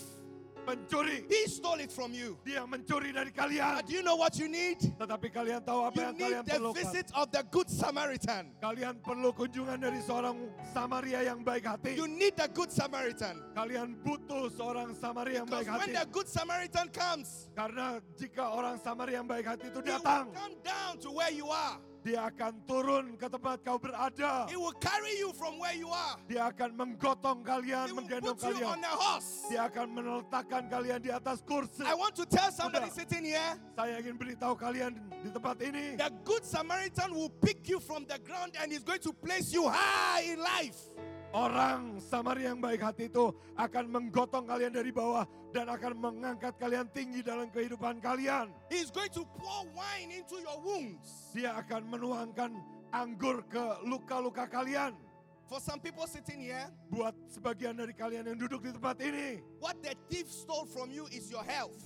Pencuri. 0.59 1.25
He 1.25 1.49
stole 1.49 1.81
it 1.81 1.89
from 1.89 2.13
you. 2.13 2.37
Dia 2.45 2.61
mencuri 2.61 3.09
dari 3.09 3.33
But 3.33 3.49
kalian. 3.49 3.81
do 3.89 3.93
you 3.95 4.03
know 4.05 4.13
what 4.13 4.37
you 4.37 4.45
need? 4.45 4.77
Tetapi 4.77 5.33
kalian 5.33 5.65
tahu 5.65 5.81
apa 5.81 5.97
You 5.97 6.05
yang 6.05 6.13
need 6.13 6.29
kalian 6.29 6.43
the 6.45 6.55
perlukan. 6.61 6.75
visit 6.77 7.07
of 7.17 7.25
the 7.33 7.41
good 7.49 7.65
Samaritan. 7.73 8.53
Kalian 8.61 9.01
perlu 9.01 9.33
kunjungan 9.33 9.81
dari 9.81 9.97
seorang 10.05 10.37
Samaria 10.69 11.25
yang 11.25 11.41
baik 11.41 11.65
hati. 11.65 11.97
You 11.97 12.05
need 12.05 12.37
the 12.37 12.45
good 12.53 12.69
Samaritan. 12.69 13.41
Kalian 13.57 13.97
butuh 14.05 14.45
seorang 14.53 14.93
Samaria 14.93 15.41
yang 15.41 15.49
Because 15.49 15.65
baik 15.65 15.73
when 15.73 15.89
hati. 15.89 15.97
the 15.97 16.05
good 16.13 16.27
Samaritan 16.29 16.85
comes, 16.93 17.49
Karena 17.57 17.85
jika 18.13 18.43
orang 18.53 18.77
Samaria 18.77 19.25
yang 19.25 19.29
baik 19.31 19.45
hati 19.49 19.73
itu 19.73 19.81
he 19.81 19.89
will 19.89 19.97
datang, 20.05 20.29
come 20.37 20.53
down 20.61 20.93
to 21.01 21.09
where 21.09 21.33
you 21.33 21.49
are. 21.49 21.81
Dia 22.09 22.25
akan 22.25 22.53
turun 22.65 23.05
ke 23.21 23.29
tempat 23.29 23.61
kau 23.61 23.77
berada. 23.77 24.49
He 24.49 24.57
will 24.57 24.73
carry 24.81 25.13
you 25.21 25.29
from 25.37 25.61
where 25.61 25.77
you 25.77 25.93
are. 25.93 26.17
Dia 26.25 26.49
akan 26.49 26.73
menggotong 26.73 27.45
kalian, 27.45 27.85
He 27.85 27.93
menggendong 27.93 28.33
on 28.33 28.49
kalian. 28.49 28.81
a 28.81 28.93
horse. 28.97 29.45
Dia 29.45 29.69
akan 29.69 29.93
meletakkan 29.93 30.65
kalian 30.73 31.05
di 31.05 31.13
atas 31.13 31.45
kursi. 31.45 31.85
I 31.85 31.93
want 31.93 32.17
to 32.17 32.25
tell 32.25 32.49
somebody 32.49 32.89
Sudah. 32.89 32.97
sitting 33.05 33.29
here 33.29 33.53
Saya 33.77 34.01
ingin 34.01 34.17
beritahu 34.17 34.57
kalian 34.57 34.97
di 35.21 35.29
tempat 35.29 35.61
ini. 35.61 36.01
the 36.01 36.09
good 36.25 36.41
Samaritan 36.41 37.13
will 37.13 37.29
pick 37.45 37.69
you 37.69 37.77
from 37.77 38.09
the 38.09 38.17
ground 38.25 38.57
and 38.57 38.73
is 38.73 38.81
going 38.81 39.05
to 39.05 39.13
place 39.13 39.53
you 39.53 39.69
high 39.69 40.25
in 40.25 40.41
life. 40.41 40.89
Orang 41.29 42.01
Samaria 42.01 42.49
yang 42.49 42.57
baik 42.57 42.81
hati 42.81 43.05
itu 43.05 43.29
akan 43.53 43.85
menggotong 43.85 44.49
kalian 44.49 44.73
dari 44.73 44.89
bawah 44.89 45.29
dan 45.53 45.69
akan 45.69 45.93
mengangkat 46.01 46.57
kalian 46.57 46.89
tinggi 46.89 47.21
dalam 47.21 47.53
kehidupan 47.53 48.01
kalian. 48.01 48.49
He's 48.65 48.89
going 48.89 49.13
to 49.13 49.21
pour 49.37 49.61
wine 49.77 50.09
into 50.09 50.41
your 50.41 50.57
wounds. 50.57 51.29
Dia 51.37 51.53
akan 51.61 51.85
menuangkan 51.85 52.57
anggur 52.89 53.45
ke 53.45 53.61
luka-luka 53.85 54.49
kalian. 54.49 54.97
For 55.45 55.61
some 55.61 55.77
people 55.81 56.05
sitting 56.09 56.45
here, 56.45 56.69
Buat 56.89 57.13
sebagian 57.29 57.77
dari 57.77 57.93
kalian 57.93 58.33
yang 58.33 58.37
duduk 58.37 58.65
di 58.65 58.73
tempat 58.73 58.97
ini, 59.01 59.41
what 59.61 59.77
the 59.85 59.93
thief 60.09 60.29
stole 60.29 60.65
from 60.65 60.89
you 60.89 61.05
is 61.13 61.29
your 61.29 61.45
health. 61.45 61.77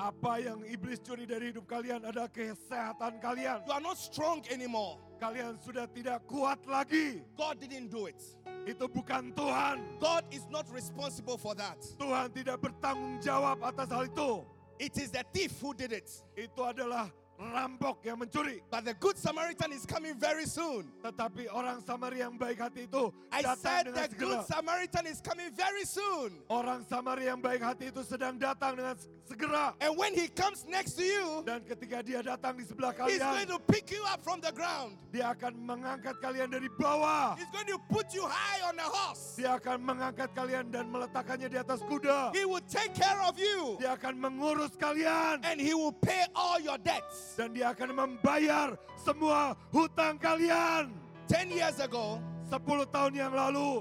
Apa 0.00 0.40
yang 0.40 0.64
iblis 0.64 1.00
curi 1.00 1.28
dari 1.28 1.52
hidup 1.52 1.68
kalian 1.68 2.02
adalah 2.02 2.28
kesehatan 2.30 3.20
kalian. 3.20 3.60
You 3.68 3.72
are 3.72 3.84
not 3.84 4.00
strong 4.00 4.42
anymore. 4.48 4.98
Kalian 5.22 5.54
sudah 5.62 5.86
tidak 5.90 6.26
kuat 6.26 6.58
lagi. 6.66 7.22
God 7.38 7.62
didn't 7.62 7.92
do 7.92 8.10
it. 8.10 8.18
Itu 8.66 8.90
bukan 8.90 9.30
Tuhan. 9.34 9.82
God 10.02 10.26
is 10.34 10.46
not 10.50 10.66
responsible 10.70 11.38
for 11.38 11.54
that. 11.54 11.78
Tuhan 11.98 12.30
tidak 12.34 12.58
bertanggung 12.58 13.22
jawab 13.22 13.62
atas 13.62 13.90
hal 13.90 14.06
itu. 14.06 14.42
It 14.82 14.98
is 14.98 15.14
the 15.14 15.22
thief 15.30 15.54
who 15.62 15.74
did 15.78 15.94
it. 15.94 16.10
Itu 16.34 16.66
adalah 16.66 17.06
rampok 17.38 18.04
yang 18.06 18.18
mencuri. 18.20 18.60
But 18.70 18.84
the 18.84 18.94
good 18.94 19.18
Samaritan 19.18 19.72
is 19.72 19.84
coming 19.86 20.14
very 20.14 20.46
soon. 20.46 20.86
Tetapi 21.02 21.50
orang 21.50 21.82
Samaria 21.82 22.28
yang 22.30 22.38
baik 22.38 22.58
hati 22.60 22.86
itu 22.86 23.10
I 23.34 23.42
datang 23.42 23.58
said 23.58 23.82
dengan 23.90 23.98
the 23.98 24.06
segera. 24.14 24.20
good 24.22 24.40
Samaritan 24.46 25.04
is 25.10 25.18
coming 25.20 25.50
very 25.54 25.84
soon. 25.84 26.30
Orang 26.46 26.86
Samaria 26.86 27.34
yang 27.34 27.42
baik 27.42 27.62
hati 27.62 27.90
itu 27.90 28.02
sedang 28.06 28.38
datang 28.38 28.78
dengan 28.78 28.94
se- 28.94 29.10
segera. 29.26 29.74
And 29.82 29.98
when 29.98 30.14
he 30.14 30.28
comes 30.30 30.62
next 30.70 30.94
to 31.00 31.04
you, 31.04 31.42
Dan 31.42 31.66
ketika 31.66 31.98
dia 32.06 32.22
datang 32.22 32.54
di 32.54 32.62
sebelah 32.62 32.94
he's 33.10 33.18
going 33.18 33.46
kalian, 33.46 33.50
to 33.50 33.58
pick 33.66 33.90
you 33.90 34.02
up 34.06 34.22
from 34.22 34.38
the 34.38 34.52
ground. 34.54 34.94
dia 35.10 35.34
akan 35.34 35.58
mengangkat 35.66 36.22
kalian 36.22 36.46
dari 36.46 36.70
bawah. 36.78 37.34
He's 37.34 37.50
going 37.50 37.66
to 37.68 37.78
put 37.90 38.14
you 38.14 38.22
high 38.22 38.62
on 38.70 38.78
a 38.78 38.86
horse. 38.86 39.34
Dia 39.34 39.58
akan 39.58 39.82
mengangkat 39.82 40.30
kalian 40.32 40.70
dan 40.70 40.86
meletakkannya 40.94 41.50
di 41.50 41.58
atas 41.58 41.82
kuda. 41.90 42.30
He 42.38 42.46
will 42.46 42.62
take 42.70 42.94
care 42.94 43.18
of 43.26 43.34
you. 43.34 43.76
Dia 43.82 43.98
akan 43.98 44.14
mengurus 44.14 44.78
kalian. 44.78 45.42
And 45.42 45.58
he 45.58 45.74
will 45.74 45.92
pay 45.92 46.22
all 46.38 46.62
your 46.62 46.78
debts. 46.78 47.31
Dan 47.32 47.56
dia 47.56 47.72
akan 47.72 47.90
membayar 47.96 48.76
semua 48.94 49.56
hutang 49.72 50.20
kalian. 50.20 50.92
Ten 51.26 51.48
years 51.48 51.80
ago, 51.80 52.20
Sepuluh 52.42 52.84
tahun 52.84 53.16
yang 53.16 53.32
lalu, 53.32 53.80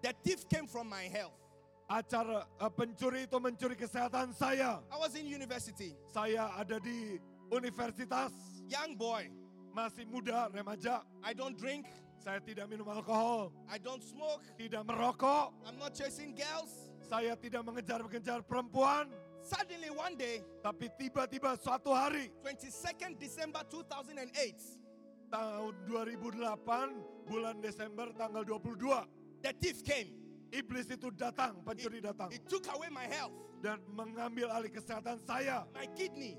the 0.00 0.16
thief 0.24 0.48
came 0.48 0.64
from 0.64 0.88
my 0.88 1.04
health. 1.12 1.36
acara 1.84 2.44
eh, 2.56 2.72
pencuri 2.72 3.28
itu 3.28 3.36
mencuri 3.36 3.76
kesehatan 3.76 4.32
saya. 4.32 4.80
I 4.88 4.96
was 4.96 5.12
in 5.12 5.28
university, 5.28 5.92
Saya 6.08 6.48
ada 6.56 6.80
di 6.80 7.20
universitas, 7.48 8.32
young 8.64 8.96
boy. 8.96 9.28
masih 9.76 10.08
muda, 10.08 10.48
remaja. 10.48 11.04
I 11.20 11.36
don't 11.36 11.56
drink, 11.56 11.84
Saya 12.16 12.40
tidak 12.40 12.66
minum 12.72 12.88
alkohol, 12.88 13.52
I 13.68 13.76
don't 13.76 14.00
smoke, 14.00 14.40
tidak 14.56 14.88
merokok, 14.88 15.52
I'm 15.68 15.76
not 15.76 15.92
chasing 15.92 16.32
girls. 16.32 16.88
saya 17.08 17.36
tidak 17.40 17.64
mengejar-mengejar 17.64 18.40
perempuan. 18.44 19.08
Suddenly, 19.48 19.88
one 19.96 20.12
day, 20.12 20.44
Tapi 20.60 20.92
tiba-tiba 21.00 21.56
suatu 21.56 21.88
hari, 21.96 22.28
22nd 22.44 23.16
December 23.16 23.64
2008, 23.64 25.32
tahun 25.32 25.72
2008, 25.88 27.24
bulan 27.24 27.56
Desember 27.64 28.12
tanggal 28.12 28.44
22, 28.44 29.08
the 29.40 29.52
thief 29.56 29.80
came. 29.80 30.12
iblis 30.48 30.88
itu 30.88 31.08
datang, 31.12 31.60
pencuri 31.64 32.00
datang. 32.00 32.28
He 32.28 32.40
took 32.44 32.64
away 32.72 32.88
my 32.92 33.08
health, 33.08 33.32
Dan 33.58 33.80
mengambil 33.90 34.52
alih 34.52 34.68
kesehatan 34.70 35.16
saya, 35.24 35.64
my 35.72 35.88
kidney, 35.96 36.36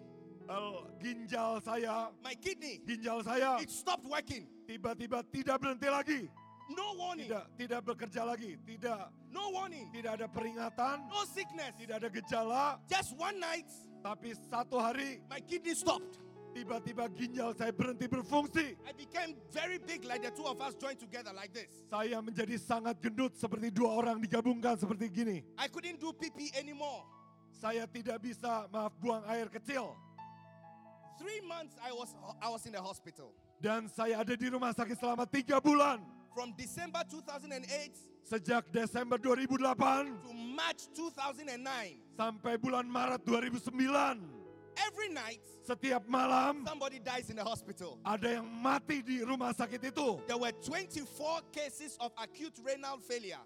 ginjal 1.01 1.61
saya, 1.61 2.09
my 2.21 2.33
kidney. 2.37 2.81
ginjal 2.85 3.21
saya 3.21 3.57
It 3.61 3.69
stopped 3.69 4.05
working. 4.05 4.45
tiba-tiba 4.65 5.21
tidak 5.29 5.57
berhenti 5.61 5.89
lagi. 5.89 6.21
No 6.69 6.93
warning, 7.01 7.25
Tidak, 7.25 7.45
tidak 7.57 7.81
bekerja 7.81 8.21
lagi, 8.21 8.53
tidak, 8.61 9.09
no 9.33 9.49
warning, 9.49 9.89
tidak 9.89 10.21
ada 10.21 10.27
peringatan, 10.29 11.01
no 11.09 11.25
sickness. 11.25 11.73
tidak 11.81 11.97
ada 11.97 12.09
gejala, 12.13 12.77
Just 12.85 13.17
one 13.17 13.41
night, 13.41 13.65
tapi 14.05 14.37
satu 14.53 14.77
hari 14.77 15.17
my 15.25 15.41
kidney 15.41 15.73
stopped. 15.73 16.21
tiba-tiba 16.49 17.05
ginjal 17.13 17.53
saya 17.57 17.69
berhenti 17.73 18.05
berfungsi. 18.05 18.77
I 18.85 18.93
became 18.93 19.33
very 19.49 19.77
big, 19.81 20.05
like 20.05 20.21
the 20.21 20.29
two 20.33 20.45
of 20.45 20.57
us 20.61 20.73
joined 20.77 21.01
together 21.01 21.33
like 21.33 21.53
this. 21.53 21.69
Saya 21.89 22.21
menjadi 22.21 22.57
sangat 22.61 22.97
gendut 23.01 23.33
seperti 23.37 23.69
dua 23.73 23.89
orang 23.97 24.17
digabungkan 24.21 24.77
seperti 24.77 25.09
gini. 25.09 25.37
I 25.57 25.69
couldn't 25.69 25.97
do 25.97 26.13
pee 26.13 26.53
anymore. 26.53 27.05
Saya 27.53 27.89
tidak 27.89 28.21
bisa, 28.21 28.69
maaf, 28.69 28.93
buang 29.01 29.25
air 29.29 29.49
kecil. 29.49 29.93
Three 31.17 31.41
months 31.43 31.75
I 31.83 31.91
was 31.91 32.13
I 32.39 32.47
was 32.47 32.63
in 32.65 32.71
the 32.73 32.79
hospital. 32.81 33.33
Dan 33.59 33.91
saya 33.91 34.21
ada 34.23 34.33
di 34.39 34.47
rumah 34.47 34.71
sakit 34.71 34.95
selama 34.95 35.27
tiga 35.27 35.59
bulan. 35.59 35.99
From 36.33 36.53
December 36.55 37.01
2008 37.09 37.97
Sejak 38.29 38.63
Desember 38.71 39.17
2008 39.17 39.73
to 40.21 40.31
March 40.33 40.85
2009. 40.93 41.97
sampai 42.15 42.53
bulan 42.61 42.85
Maret 42.85 43.25
2009. 43.25 44.21
Every 44.79 45.09
night 45.11 45.41
Setiap 45.65 46.07
malam 46.07 46.63
somebody 46.65 46.97
dies 47.01 47.29
in 47.29 47.35
the 47.37 47.43
hospital. 47.43 47.97
ada 48.05 48.39
yang 48.39 48.47
mati 48.47 49.01
di 49.01 49.21
rumah 49.25 49.51
sakit 49.51 49.91
itu. 49.91 50.21
There 50.29 50.37
were 50.39 50.53
24 50.63 51.05
cases 51.51 51.97
of 51.99 52.13
acute 52.17 52.55
renal 52.63 52.97
failure. 53.01 53.41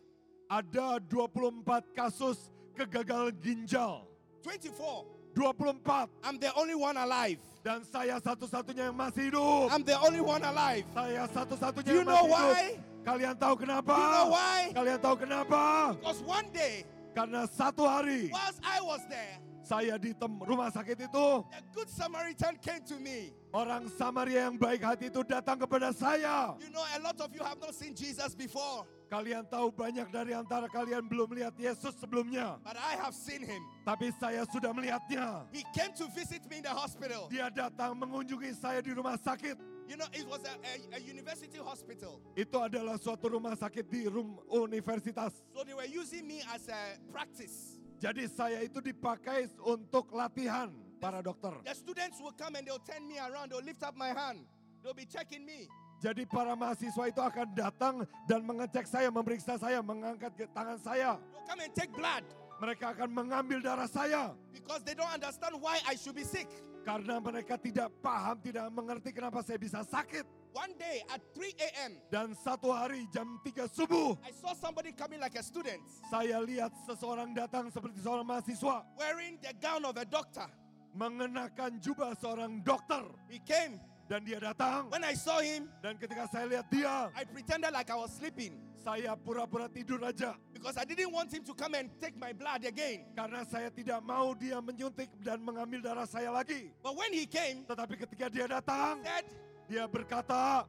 Ada 0.51 0.99
24 1.09 1.81
kasus 1.95 2.51
kegagalan 2.75 3.33
ginjal. 3.39 4.03
24. 4.43 5.07
24. 5.33 6.07
I'm 6.23 6.37
the 6.37 6.53
only 6.53 6.75
one 6.75 6.93
alive. 6.99 7.39
Dan 7.63 7.79
saya 7.87 8.19
satu-satunya 8.19 8.91
yang 8.91 8.97
masih 8.99 9.31
hidup. 9.31 9.71
I'm 9.71 9.87
the 9.87 9.95
only 9.95 10.19
one 10.19 10.43
alive. 10.43 10.83
Saya 10.91 11.23
satu-satunya 11.31 11.95
yang 11.95 12.03
know 12.03 12.27
masih 12.27 12.27
hidup. 12.27 12.35
why? 12.35 12.63
Kalian 13.03 13.35
tahu 13.39 13.53
kenapa? 13.55 13.95
You 13.95 14.09
know 14.11 14.27
why? 14.35 14.59
Kalian 14.75 14.99
tahu 14.99 15.15
kenapa? 15.15 15.61
Because 15.95 16.21
one 16.27 16.47
day, 16.51 16.83
Karena 17.15 17.47
satu 17.47 17.87
hari 17.87 18.27
whilst 18.35 18.59
I 18.67 18.83
was 18.83 18.99
there, 19.07 19.39
saya 19.63 19.95
di 19.97 20.11
tem- 20.13 20.43
rumah 20.43 20.67
sakit 20.69 21.07
itu, 21.07 21.27
a 21.55 21.61
good 21.71 21.87
Samaritan 21.89 22.59
came 22.59 22.83
to 22.83 22.99
me. 22.99 23.31
orang 23.53 23.87
Samaria 23.95 24.49
yang 24.49 24.57
baik 24.59 24.81
hati 24.83 25.07
itu 25.07 25.21
datang 25.23 25.55
kepada 25.57 25.93
saya. 25.95 26.57
You 26.59 26.69
know, 26.73 26.83
a 26.83 26.99
lot 26.99 27.15
of 27.21 27.29
you 27.31 27.41
have 27.43 27.57
not 27.61 27.71
seen 27.73 27.95
Jesus 27.95 28.35
before, 28.35 28.83
Kalian 29.13 29.45
tahu 29.45 29.69
banyak 29.69 30.09
dari 30.09 30.33
antara 30.33 30.65
kalian 30.65 31.05
belum 31.05 31.29
melihat 31.29 31.53
Yesus 31.53 31.93
sebelumnya. 32.01 32.57
but 32.65 32.73
I 32.73 32.97
have 32.97 33.13
seen 33.13 33.45
him. 33.45 33.61
Tapi 33.85 34.09
saya 34.17 34.41
sudah 34.49 34.73
melihatnya. 34.73 35.45
He 35.53 35.61
came 35.69 35.93
to 36.01 36.09
visit 36.17 36.41
me 36.49 36.59
in 36.59 36.65
the 36.65 36.73
hospital. 36.73 37.29
Dia 37.29 37.53
datang 37.53 37.93
mengunjungi 37.93 38.57
saya 38.57 38.81
di 38.81 38.89
rumah 38.89 39.13
sakit. 39.21 39.53
You 39.85 40.01
know, 40.01 40.09
it 40.17 40.25
was 40.25 40.41
a, 40.47 40.55
a, 40.65 40.97
a 40.97 40.99
university 41.05 41.61
hospital. 41.61 42.17
Itu 42.33 42.57
adalah 42.57 42.97
suatu 42.97 43.29
rumah 43.29 43.53
sakit 43.53 43.85
di 43.85 44.09
rum 44.09 44.33
universitas. 44.49 45.29
So 45.53 45.61
they 45.61 45.77
were 45.77 45.85
using 45.85 46.25
me 46.25 46.41
as 46.49 46.65
a 46.65 46.97
practice. 47.13 47.72
Jadi 48.03 48.27
saya 48.27 48.59
itu 48.59 48.83
dipakai 48.83 49.47
untuk 49.63 50.11
latihan 50.11 50.67
para 50.99 51.23
dokter. 51.23 51.55
The 51.63 51.71
students 51.71 52.19
will 52.19 52.35
come 52.35 52.59
and 52.59 52.67
they'll 52.67 52.83
turn 52.83 53.07
me 53.07 53.15
around, 53.15 53.55
they'll 53.55 53.63
lift 53.63 53.79
up 53.79 53.95
my 53.95 54.11
hand, 54.11 54.43
they'll 54.83 54.91
be 54.91 55.07
checking 55.07 55.47
me. 55.47 55.71
Jadi 56.03 56.27
para 56.27 56.51
mahasiswa 56.51 57.07
itu 57.07 57.23
akan 57.23 57.47
datang 57.55 58.03
dan 58.27 58.43
mengecek 58.43 58.83
saya, 58.83 59.07
memeriksa 59.07 59.55
saya, 59.55 59.79
mengangkat 59.79 60.35
ke 60.35 60.43
tangan 60.51 60.75
saya. 60.83 61.15
They'll 61.31 61.47
come 61.47 61.63
and 61.63 61.71
take 61.71 61.95
blood 61.95 62.27
Mereka 62.59 62.95
akan 62.95 63.09
mengambil 63.11 63.59
darah 63.63 63.87
saya 63.87 64.35
because 64.51 64.83
they 64.83 64.95
don't 64.95 65.09
understand 65.11 65.55
why 65.63 65.79
I 65.87 65.95
should 65.95 66.15
be 66.15 66.27
sick. 66.27 66.51
karena 66.83 67.15
mereka 67.17 67.55
tidak 67.55 67.87
paham, 68.03 68.35
tidak 68.43 68.67
mengerti 68.69 69.15
kenapa 69.15 69.39
saya 69.39 69.55
bisa 69.55 69.81
sakit. 69.87 70.27
One 70.53 70.77
day 70.77 71.01
at 71.09 71.17
3 71.33 71.49
a.m., 71.57 71.91
Dan 72.13 72.37
satu 72.37 72.69
hari 72.69 73.09
jam 73.09 73.41
3 73.41 73.65
subuh, 73.73 74.13
I 74.21 74.29
saw 74.37 74.53
somebody 74.53 74.93
coming 74.93 75.17
like 75.17 75.33
a 75.33 75.41
student 75.41 75.81
saya 76.13 76.37
lihat 76.39 76.69
seseorang 76.85 77.33
datang 77.33 77.73
seperti 77.73 77.97
seorang 78.05 78.21
mahasiswa 78.21 78.85
wearing 78.93 79.41
the 79.41 79.49
gown 79.57 79.81
of 79.81 79.97
a 79.97 80.05
doctor. 80.05 80.45
mengenakan 80.93 81.81
jubah 81.81 82.13
seorang 82.21 82.61
dokter 82.61 83.01
He 83.25 83.41
came. 83.41 83.81
dan 84.05 84.21
dia 84.21 84.37
datang 84.37 84.93
When 84.93 85.01
I 85.01 85.17
saw 85.17 85.41
him, 85.41 85.65
dan 85.81 85.97
ketika 85.97 86.29
saya 86.29 86.45
lihat 86.45 86.69
dia, 86.69 87.09
I 87.17 87.25
pretended 87.25 87.73
like 87.73 87.89
I 87.89 87.97
was 87.97 88.13
sleeping 88.13 88.53
saya 88.83 89.15
pura-pura 89.15 89.71
tidur 89.71 90.03
aja 90.03 90.35
because 90.51 90.75
I 90.75 90.83
didn't 90.83 91.09
want 91.15 91.31
him 91.31 91.39
to 91.47 91.55
come 91.55 91.71
and 91.73 91.87
take 92.03 92.19
my 92.19 92.35
blood 92.35 92.67
again. 92.67 93.07
karena 93.15 93.41
saya 93.47 93.71
tidak 93.71 94.03
mau 94.03 94.35
dia 94.35 94.59
menyuntik 94.59 95.07
dan 95.23 95.39
mengambil 95.39 95.79
darah 95.81 96.03
saya 96.05 96.29
lagi. 96.29 96.67
But 96.83 96.93
when 96.99 97.09
he 97.15 97.23
came, 97.25 97.63
Tetapi 97.63 97.95
ketika 97.95 98.27
dia 98.27 98.45
datang, 98.45 98.99
said, 99.01 99.23
dia 99.69 99.87
berkata, 99.87 100.65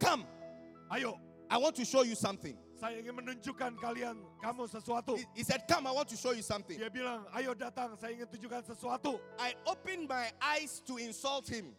Come, 0.00 0.26
"Ayo, 0.90 1.18
I 1.50 1.56
want 1.58 1.76
to 1.76 1.84
show 1.84 2.02
you 2.02 2.14
something. 2.14 2.56
saya 2.74 3.00
ingin 3.00 3.14
menunjukkan 3.16 3.78
kalian 3.80 4.20
kamu 4.42 4.68
sesuatu." 4.68 5.16
He, 5.16 5.24
he 5.40 5.44
said, 5.46 5.64
Come, 5.70 5.86
I 5.86 5.92
want 5.92 6.08
to 6.10 6.18
show 6.18 6.32
you 6.32 6.42
something. 6.42 6.76
Dia 6.76 6.90
bilang, 6.90 7.24
"Ayo 7.32 7.54
datang, 7.54 7.96
saya 7.96 8.12
ingin 8.12 8.28
tunjukkan 8.28 8.66
sesuatu." 8.68 9.16
I 9.38 9.54
opened 9.64 10.10
my 10.10 10.28
eyes 10.42 10.82
to 10.84 10.98
insult 11.00 11.48
him. 11.48 11.72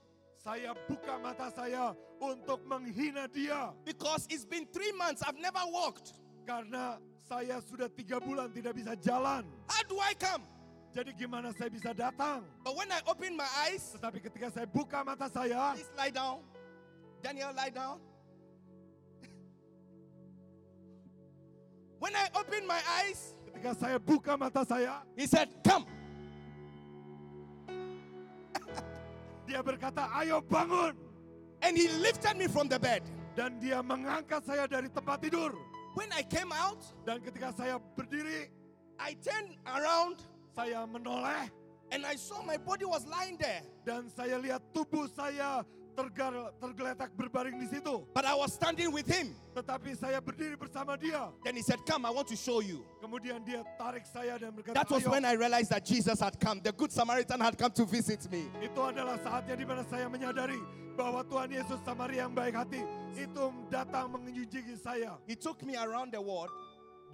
saya 0.45 0.77
buka 0.85 1.17
mata 1.17 1.49
saya 1.49 1.97
untuk 2.21 2.61
menghina 2.69 3.25
dia. 3.25 3.73
because 3.81 4.29
it's 4.29 4.45
been 4.45 4.69
three 4.69 4.93
months 4.93 5.25
I've 5.25 5.41
never 5.41 5.65
walked. 5.73 6.13
Karena 6.45 7.01
saya 7.25 7.57
sudah 7.65 7.89
tiga 7.89 8.21
bulan 8.21 8.53
tidak 8.53 8.77
bisa 8.77 8.93
jalan. 9.01 9.41
How 9.65 9.81
do 9.89 9.97
I 9.97 10.13
come? 10.13 10.45
Jadi 10.93 11.11
gimana 11.17 11.49
saya 11.51 11.67
bisa 11.67 11.91
datang? 11.91 12.45
But 12.61 12.77
when 12.77 12.87
I 12.93 13.01
open 13.09 13.33
my 13.35 13.49
eyes, 13.65 13.97
Tetapi 13.97 14.21
ketika 14.21 14.47
saya 14.53 14.69
buka 14.69 15.01
mata 15.01 15.25
saya, 15.27 15.73
please 15.73 15.89
lie 15.97 16.13
down. 16.13 16.45
Daniel, 17.25 17.49
lie 17.57 17.73
down. 17.73 17.97
when 21.97 22.13
I 22.13 22.29
open 22.37 22.67
my 22.69 22.77
eyes, 23.01 23.33
ketika 23.49 23.73
saya 23.73 23.97
buka 23.97 24.37
mata 24.37 24.61
saya, 24.61 25.01
he 25.17 25.25
said, 25.25 25.49
Come. 25.65 25.89
dia 29.49 29.57
berkata, 29.65 30.05
ayo 30.21 30.37
bangun. 30.45 30.93
And 31.65 31.73
he 31.73 31.89
lifted 31.97 32.37
me 32.37 32.45
from 32.45 32.69
the 32.69 32.77
bed. 32.77 33.01
Dan 33.33 33.57
dia 33.57 33.81
mengangkat 33.81 34.45
saya 34.45 34.69
dari 34.69 34.85
tempat 34.93 35.25
tidur. 35.25 35.57
When 35.97 36.13
I 36.13 36.21
came 36.21 36.53
out, 36.53 36.85
Dan 37.09 37.25
ketika 37.25 37.57
saya 37.57 37.81
berdiri, 37.97 38.53
I 39.01 39.17
turned 39.17 39.57
around 39.65 40.21
saya 40.53 40.85
menoleh 40.85 41.49
and 41.89 42.05
I 42.05 42.21
saw 42.21 42.45
my 42.45 42.61
body 42.61 42.85
was 42.85 43.05
lying 43.09 43.37
there. 43.41 43.65
dan 43.81 44.09
saya 44.13 44.37
lihat 44.37 44.61
tubuh 44.73 45.09
saya 45.09 45.65
tergar, 45.95 46.51
tergeletak 46.59 47.09
berbaring 47.15 47.55
di 47.57 47.67
situ. 47.71 48.03
But 48.13 48.27
I 48.27 48.35
was 48.35 48.53
standing 48.53 48.91
with 48.91 49.07
him. 49.07 49.31
Tetapi 49.55 49.95
saya 49.95 50.19
berdiri 50.19 50.59
bersama 50.59 50.99
dia. 50.99 51.31
Then 51.47 51.55
he 51.55 51.63
said, 51.63 51.79
Come, 51.87 52.05
I 52.05 52.11
want 52.11 52.27
to 52.29 52.35
show 52.35 52.59
you. 52.59 52.83
Kemudian 52.99 53.39
dia 53.47 53.63
tarik 53.79 54.03
saya 54.03 54.35
dan 54.35 54.51
berkata, 54.51 54.75
That 54.75 54.91
was 54.91 55.07
when 55.07 55.23
I 55.23 55.39
realized 55.39 55.71
that 55.71 55.87
Jesus 55.87 56.19
had 56.19 56.35
come. 56.37 56.59
The 56.59 56.75
Good 56.75 56.91
Samaritan 56.91 57.39
had 57.39 57.55
come 57.57 57.71
to 57.79 57.87
visit 57.87 58.27
me. 58.27 58.51
Itu 58.59 58.83
adalah 58.83 59.15
saatnya 59.23 59.55
di 59.55 59.63
mana 59.63 59.87
saya 59.87 60.11
menyadari 60.11 60.59
bahwa 60.99 61.23
Tuhan 61.23 61.51
Yesus 61.55 61.79
Samaria 61.87 62.27
yang 62.27 62.35
baik 62.35 62.55
hati 62.55 62.83
itu 63.15 63.45
datang 63.71 64.11
mengunjungi 64.11 64.75
saya. 64.79 65.15
He 65.23 65.35
took 65.39 65.63
me 65.63 65.79
around 65.79 66.11
the 66.11 66.19
world 66.19 66.51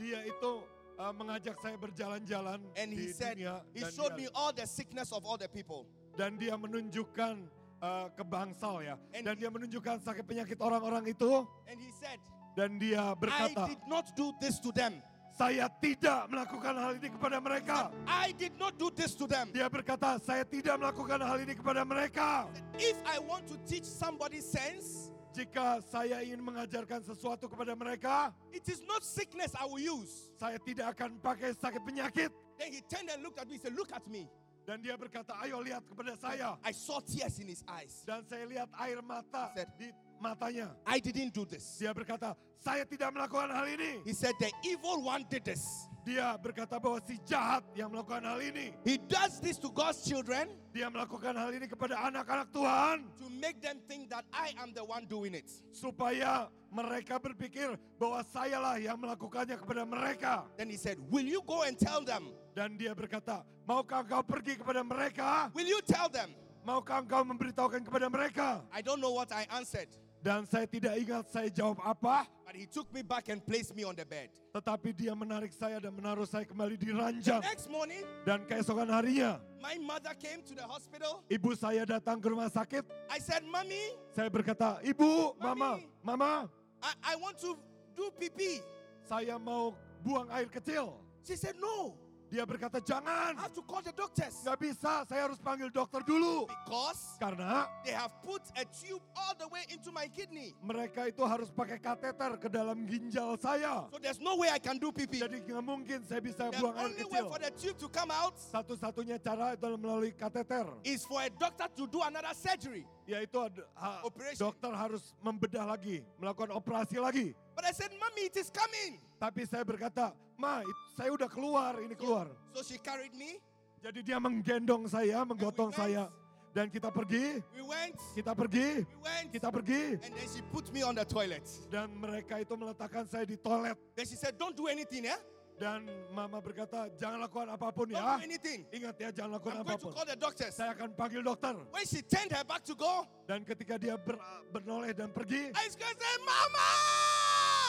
Dia 0.01 0.25
itu 0.25 0.65
uh, 0.97 1.13
mengajak 1.13 1.57
saya 1.61 1.77
berjalan-jalan 1.77 2.57
and 2.73 2.89
di 2.89 2.97
he 2.97 3.07
said, 3.13 3.37
dunia 3.37 3.61
He 3.75 3.85
showed 3.91 4.17
dia, 4.17 4.25
me 4.25 4.25
all 4.33 4.49
the 4.49 4.65
sickness 4.65 5.13
of 5.13 5.21
all 5.25 5.37
the 5.37 5.49
people. 5.49 5.85
dan 6.17 6.35
dia 6.35 6.57
menunjukkan 6.57 7.47
uh, 7.81 8.07
ke 8.13 8.23
bangsal 8.23 8.79
ya 8.81 8.95
And 9.11 9.25
dan 9.25 9.35
he- 9.35 9.41
dia 9.43 9.49
menunjukkan 9.49 10.05
sakit 10.05 10.23
penyakit 10.23 10.57
orang-orang 10.61 11.09
itu 11.09 11.43
And 11.67 11.77
he 11.81 11.91
said, 11.97 12.21
dan 12.55 12.77
dia 12.77 13.11
I 13.11 13.17
berkata 13.17 13.67
did 13.67 13.81
not 13.89 14.05
do 14.15 14.31
this 14.39 14.61
to 14.61 14.69
them. 14.71 15.01
saya 15.31 15.71
tidak 15.79 16.27
melakukan 16.27 16.75
hal 16.75 16.91
ini 16.99 17.07
kepada 17.07 17.39
mereka. 17.39 17.89
I 18.03 18.35
did 18.35 18.51
not 18.59 18.75
do 18.75 18.91
this 18.91 19.15
to 19.15 19.25
them. 19.25 19.49
Dia 19.55 19.71
berkata, 19.71 20.19
saya 20.19 20.43
tidak 20.43 20.75
melakukan 20.77 21.23
hal 21.23 21.39
ini 21.39 21.55
kepada 21.55 21.81
mereka. 21.87 22.51
If 22.75 22.99
I 23.07 23.17
want 23.23 23.47
to 23.49 23.55
teach 23.65 23.87
somebody 23.87 24.43
sense, 24.43 25.09
Jika 25.31 25.79
saya 25.87 26.19
ingin 26.27 26.43
mengajarkan 26.43 27.07
sesuatu 27.07 27.47
kepada 27.47 27.71
mereka, 27.71 28.35
it 28.51 28.67
is 28.67 28.83
not 28.83 28.99
sickness 28.99 29.55
I 29.55 29.63
will 29.63 29.79
use. 29.79 30.27
saya 30.35 30.59
tidak 30.59 30.91
akan 30.99 31.23
pakai 31.23 31.55
sakit 31.55 31.79
penyakit. 31.87 32.27
Then 32.59 32.75
he 32.75 32.83
turned 32.83 33.07
and 33.07 33.23
looked 33.23 33.39
at 33.39 33.47
me. 33.47 33.55
He 33.55 33.63
said, 33.63 33.71
Look 33.71 33.95
at 33.95 34.03
me. 34.11 34.27
Dan 34.61 34.77
dia 34.81 34.93
berkata, 34.93 35.33
ayo 35.41 35.57
lihat 35.59 35.81
kepada 35.89 36.13
saya. 36.15 36.53
I 36.61 36.71
saw 36.71 37.01
tears 37.01 37.41
in 37.41 37.49
his 37.49 37.65
eyes. 37.65 38.05
Dan 38.05 38.21
saya 38.29 38.45
lihat 38.45 38.69
air 38.77 39.01
mata 39.01 39.49
Said- 39.57 39.73
di 39.77 39.89
matanya. 40.21 40.69
I 40.85 41.01
didn't 41.01 41.33
do 41.33 41.49
this. 41.49 41.65
Dia 41.81 41.91
berkata, 41.97 42.37
saya 42.61 42.85
tidak 42.85 43.09
melakukan 43.09 43.49
hal 43.49 43.65
ini. 43.65 44.05
He 44.05 44.13
said, 44.13 44.37
The 44.37 44.53
evil 44.61 45.01
one 45.01 45.25
did 45.25 45.41
this. 45.41 45.65
Dia 46.01 46.33
berkata 46.41 46.81
bahwa 46.81 46.97
si 47.05 47.21
jahat 47.23 47.61
yang 47.77 47.93
melakukan 47.93 48.25
hal 48.25 48.41
ini. 48.41 48.73
He 48.81 48.97
does 48.97 49.37
this 49.37 49.61
to 49.61 49.69
God's 49.69 50.01
children 50.01 50.49
Dia 50.71 50.87
melakukan 50.87 51.35
hal 51.35 51.51
ini 51.51 51.67
kepada 51.67 51.99
anak-anak 52.07 52.47
Tuhan. 52.55 53.03
to 53.19 53.27
make 53.27 53.59
them 53.59 53.77
think 53.91 54.07
that 54.07 54.23
I 54.31 54.55
am 54.57 54.71
the 54.71 54.81
one 54.81 55.03
doing 55.03 55.35
it. 55.35 55.51
Supaya 55.75 56.47
mereka 56.71 57.19
berpikir 57.19 57.75
bahwa 57.99 58.23
sayalah 58.23 58.79
yang 58.79 58.95
melakukannya 58.95 59.59
kepada 59.59 59.83
mereka. 59.83 60.47
Then 60.55 60.71
he 60.71 60.79
said, 60.79 60.95
Will 61.11 61.27
you 61.27 61.43
go 61.43 61.67
and 61.67 61.75
tell 61.75 61.99
them? 62.01 62.31
Dan 62.55 62.79
dia 62.79 62.95
berkata, 62.95 63.43
maukah 63.67 64.03
engkau 64.03 64.23
pergi 64.23 64.59
kepada 64.59 64.83
mereka? 64.83 65.51
Will 65.51 65.67
you 65.67 65.79
tell 65.83 66.07
them? 66.07 66.31
Maukah 66.63 67.03
engkau 67.03 67.23
memberitahukan 67.23 67.83
kepada 67.83 68.07
mereka? 68.07 68.63
I 68.71 68.79
don't 68.79 68.99
know 68.99 69.11
what 69.11 69.31
I 69.31 69.47
answered, 69.55 69.91
Dan 70.21 70.45
saya 70.45 70.69
tidak 70.69 70.93
ingat 71.01 71.25
saya 71.33 71.49
jawab 71.49 71.81
apa. 71.81 72.29
but 72.45 72.53
he 72.53 72.67
took 72.67 72.85
me 72.93 73.01
back 73.01 73.25
and 73.31 73.39
placed 73.41 73.73
me 73.73 73.81
on 73.81 73.95
the 73.95 74.05
bed. 74.05 74.29
Tetapi 74.53 74.91
dia 74.93 75.15
menarik 75.15 75.49
saya 75.49 75.79
dan 75.79 75.95
menaruh 75.95 76.27
saya 76.27 76.43
kembali 76.45 76.75
di 76.77 76.91
ranjang. 76.93 77.39
Next 77.41 77.71
morning, 77.71 78.03
Dan 78.21 78.43
keesokan 78.45 78.91
harinya, 78.91 79.39
my 79.63 79.79
mother 79.81 80.11
came 80.19 80.43
to 80.45 80.53
the 80.53 80.67
hospital. 80.67 81.23
ibu 81.25 81.55
saya 81.55 81.87
datang 81.87 82.19
ke 82.19 82.27
rumah 82.29 82.51
sakit. 82.51 82.83
I 83.09 83.17
said, 83.17 83.41
Mommy, 83.47 83.95
Saya 84.11 84.27
berkata, 84.29 84.77
ibu, 84.83 85.33
mama, 85.39 85.79
mama, 86.03 86.51
I, 86.83 87.13
I 87.13 87.13
want 87.17 87.39
to 87.41 87.55
do 87.95 88.11
pee 88.19 88.29
pee. 88.29 88.59
saya 89.07 89.39
mau 89.39 89.73
buang 90.03 90.27
air 90.29 90.51
kecil. 90.51 90.99
She 91.23 91.33
said, 91.33 91.55
No, 91.57 91.95
Dia 92.31 92.47
berkata, 92.47 92.79
I 92.79 92.87
jangan, 92.87 93.35
have 93.35 93.51
to 93.51 93.63
call 93.67 93.83
the 93.83 93.91
doctors. 93.91 94.31
nggak 94.47 94.55
bisa, 94.55 95.03
saya 95.03 95.27
harus 95.27 95.35
panggil 95.35 95.67
dokter 95.67 95.99
dulu. 95.99 96.47
Because 96.47 97.19
Karena 97.19 97.67
they 97.83 97.91
have 97.91 98.15
put 98.23 98.39
a 98.55 98.63
tube 98.71 99.03
all 99.19 99.35
the 99.35 99.51
way 99.51 99.67
into 99.67 99.91
my 99.91 100.07
kidney. 100.07 100.55
mereka 100.63 101.11
itu 101.11 101.19
harus 101.27 101.51
pakai 101.51 101.75
kateter 101.75 102.39
ke 102.39 102.47
dalam 102.47 102.87
ginjal 102.87 103.35
saya. 103.35 103.83
So 103.91 103.99
there's 103.99 104.23
no 104.23 104.39
way 104.39 104.47
I 104.47 104.63
can 104.63 104.79
do 104.79 104.95
pee 104.95 105.11
pee. 105.11 105.19
Jadi 105.19 105.43
nggak 105.43 105.59
mungkin 105.59 106.07
saya 106.07 106.23
bisa 106.23 106.47
The 106.47 106.55
buang 106.63 106.79
air 106.79 106.87
only 106.87 107.03
way 107.11 107.19
kecil. 107.19 107.27
for 107.35 107.39
the 107.43 107.51
tube 107.51 107.77
to 107.83 107.87
come 107.91 108.11
out 108.15 108.39
Satu-satunya 108.39 109.19
cara 109.19 109.51
itu 109.59 109.67
melalui 109.75 110.15
kateter. 110.15 110.71
is 110.87 111.03
for 111.03 111.19
a 111.19 111.27
doctor 111.35 111.67
to 111.75 111.83
do 111.83 111.99
another 111.99 112.31
surgery. 112.31 112.87
Yaitu 113.03 113.35
ha- 113.75 113.99
dokter 114.39 114.71
harus 114.71 115.11
membedah 115.19 115.67
lagi, 115.67 115.99
melakukan 116.15 116.55
operasi 116.55 116.95
lagi. 116.95 117.35
But 117.51 117.67
I 117.67 117.75
said, 117.75 117.91
Mommy, 117.99 118.31
it 118.31 118.39
is 118.39 118.47
coming. 118.47 119.03
Tapi 119.19 119.43
saya 119.43 119.67
berkata, 119.67 120.15
ma, 120.41 120.65
saya 120.97 121.13
udah 121.13 121.29
keluar, 121.29 121.77
ini 121.77 121.93
keluar. 121.93 122.25
So 122.57 122.65
she 122.65 122.81
carried 122.81 123.13
me. 123.13 123.37
Jadi 123.77 124.01
dia 124.01 124.17
menggendong 124.17 124.89
saya, 124.89 125.21
menggotong 125.21 125.69
saya. 125.69 126.09
Dan 126.51 126.67
kita 126.67 126.91
pergi, 126.91 127.39
We 127.55 127.63
went. 127.63 127.95
kita 128.11 128.35
pergi, 128.35 128.83
We 128.83 128.99
went. 128.99 129.27
kita 129.31 129.47
pergi. 129.47 129.95
And 130.03 130.11
then 130.11 130.27
she 130.27 130.41
put 130.51 130.67
me 130.75 130.83
on 130.83 130.99
the 130.99 131.05
toilet. 131.07 131.47
Dan 131.71 131.95
mereka 131.95 132.43
itu 132.43 132.51
meletakkan 132.59 133.07
saya 133.07 133.23
di 133.23 133.39
toilet. 133.39 133.77
Then 133.95 134.03
she 134.03 134.19
said, 134.19 134.35
Don't 134.35 134.51
do 134.51 134.67
anything, 134.67 135.07
yeah? 135.07 135.21
Dan 135.55 135.85
mama 136.09 136.41
berkata, 136.41 136.89
jangan 136.97 137.21
lakukan 137.21 137.53
apa 137.53 137.69
pun 137.69 137.85
Don't 137.87 138.01
ya. 138.01 138.17
do 138.17 138.25
anything. 138.25 138.65
Ingat 138.73 138.95
ya, 138.97 139.09
jangan 139.13 139.37
lakukan 139.37 139.53
I'm 139.53 139.63
going 139.63 139.77
to 139.77 139.77
apa 139.77 139.85
pun. 139.85 139.91
call 139.93 140.07
the 140.09 140.17
doctors. 140.17 140.51
Saya 140.57 140.73
akan 140.73 140.89
panggil 140.97 141.21
dokter. 141.21 141.53
When 141.69 141.85
she 141.85 142.01
turned 142.01 142.33
her 142.33 142.41
back 142.43 142.65
to 142.65 142.73
go, 142.73 143.05
Dan 143.29 143.45
ketika 143.45 143.77
dia 143.77 143.93
ber- 143.95 144.17
bernoleh 144.49 144.89
dan 144.91 145.13
pergi, 145.13 145.53
I 145.53 145.65
say, 145.69 145.85
Mama! 146.25 146.69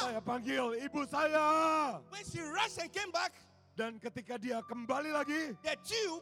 Saya 0.02 0.20
panggil 0.20 0.64
ibu 0.82 1.00
saya. 1.06 1.46
When 2.10 2.24
she 2.26 2.40
rushed 2.42 2.78
and 2.82 2.90
came 2.90 3.10
back, 3.14 3.32
Dan 3.72 3.96
ketika 3.96 4.36
dia 4.36 4.60
kembali 4.68 5.16
lagi, 5.16 5.56
the 5.64 5.72
tube 5.80 6.20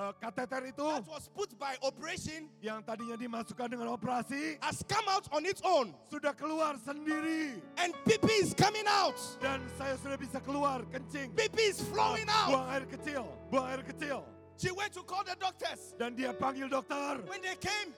eh, 0.00 0.12
kateter 0.16 0.72
itu 0.72 0.80
that 0.88 1.04
was 1.04 1.28
put 1.36 1.52
by 1.60 1.76
operation 1.84 2.48
yang 2.64 2.80
tadinya 2.80 3.12
dimasukkan 3.12 3.68
dengan 3.68 3.92
operasi 3.92 4.56
has 4.64 4.80
come 4.88 5.04
out 5.12 5.28
on 5.28 5.44
its 5.44 5.60
own. 5.60 5.92
sudah 6.08 6.32
keluar 6.32 6.80
sendiri. 6.80 7.60
And 7.76 7.92
pee 8.08 8.16
is 8.40 8.56
coming 8.56 8.88
out. 8.88 9.20
Dan 9.44 9.60
saya 9.76 10.00
sudah 10.00 10.16
bisa 10.16 10.40
keluar, 10.40 10.80
kencing. 10.88 11.36
Pee 11.36 11.52
is 11.60 11.76
flowing 11.92 12.24
out. 12.32 12.56
Buang 12.56 12.68
air 12.72 12.84
kecil, 12.88 13.24
buang 13.52 13.68
air 13.68 13.84
kecil. 13.84 14.24
She 14.56 14.72
went 14.72 14.96
to 14.96 15.04
call 15.04 15.22
the 15.28 15.36
doctors. 15.36 15.92
Dan 16.00 16.16
dia 16.16 16.32
panggil 16.32 16.72
dokter. 16.72 17.20
When 17.28 17.44
they 17.44 17.54
came, 17.60 17.92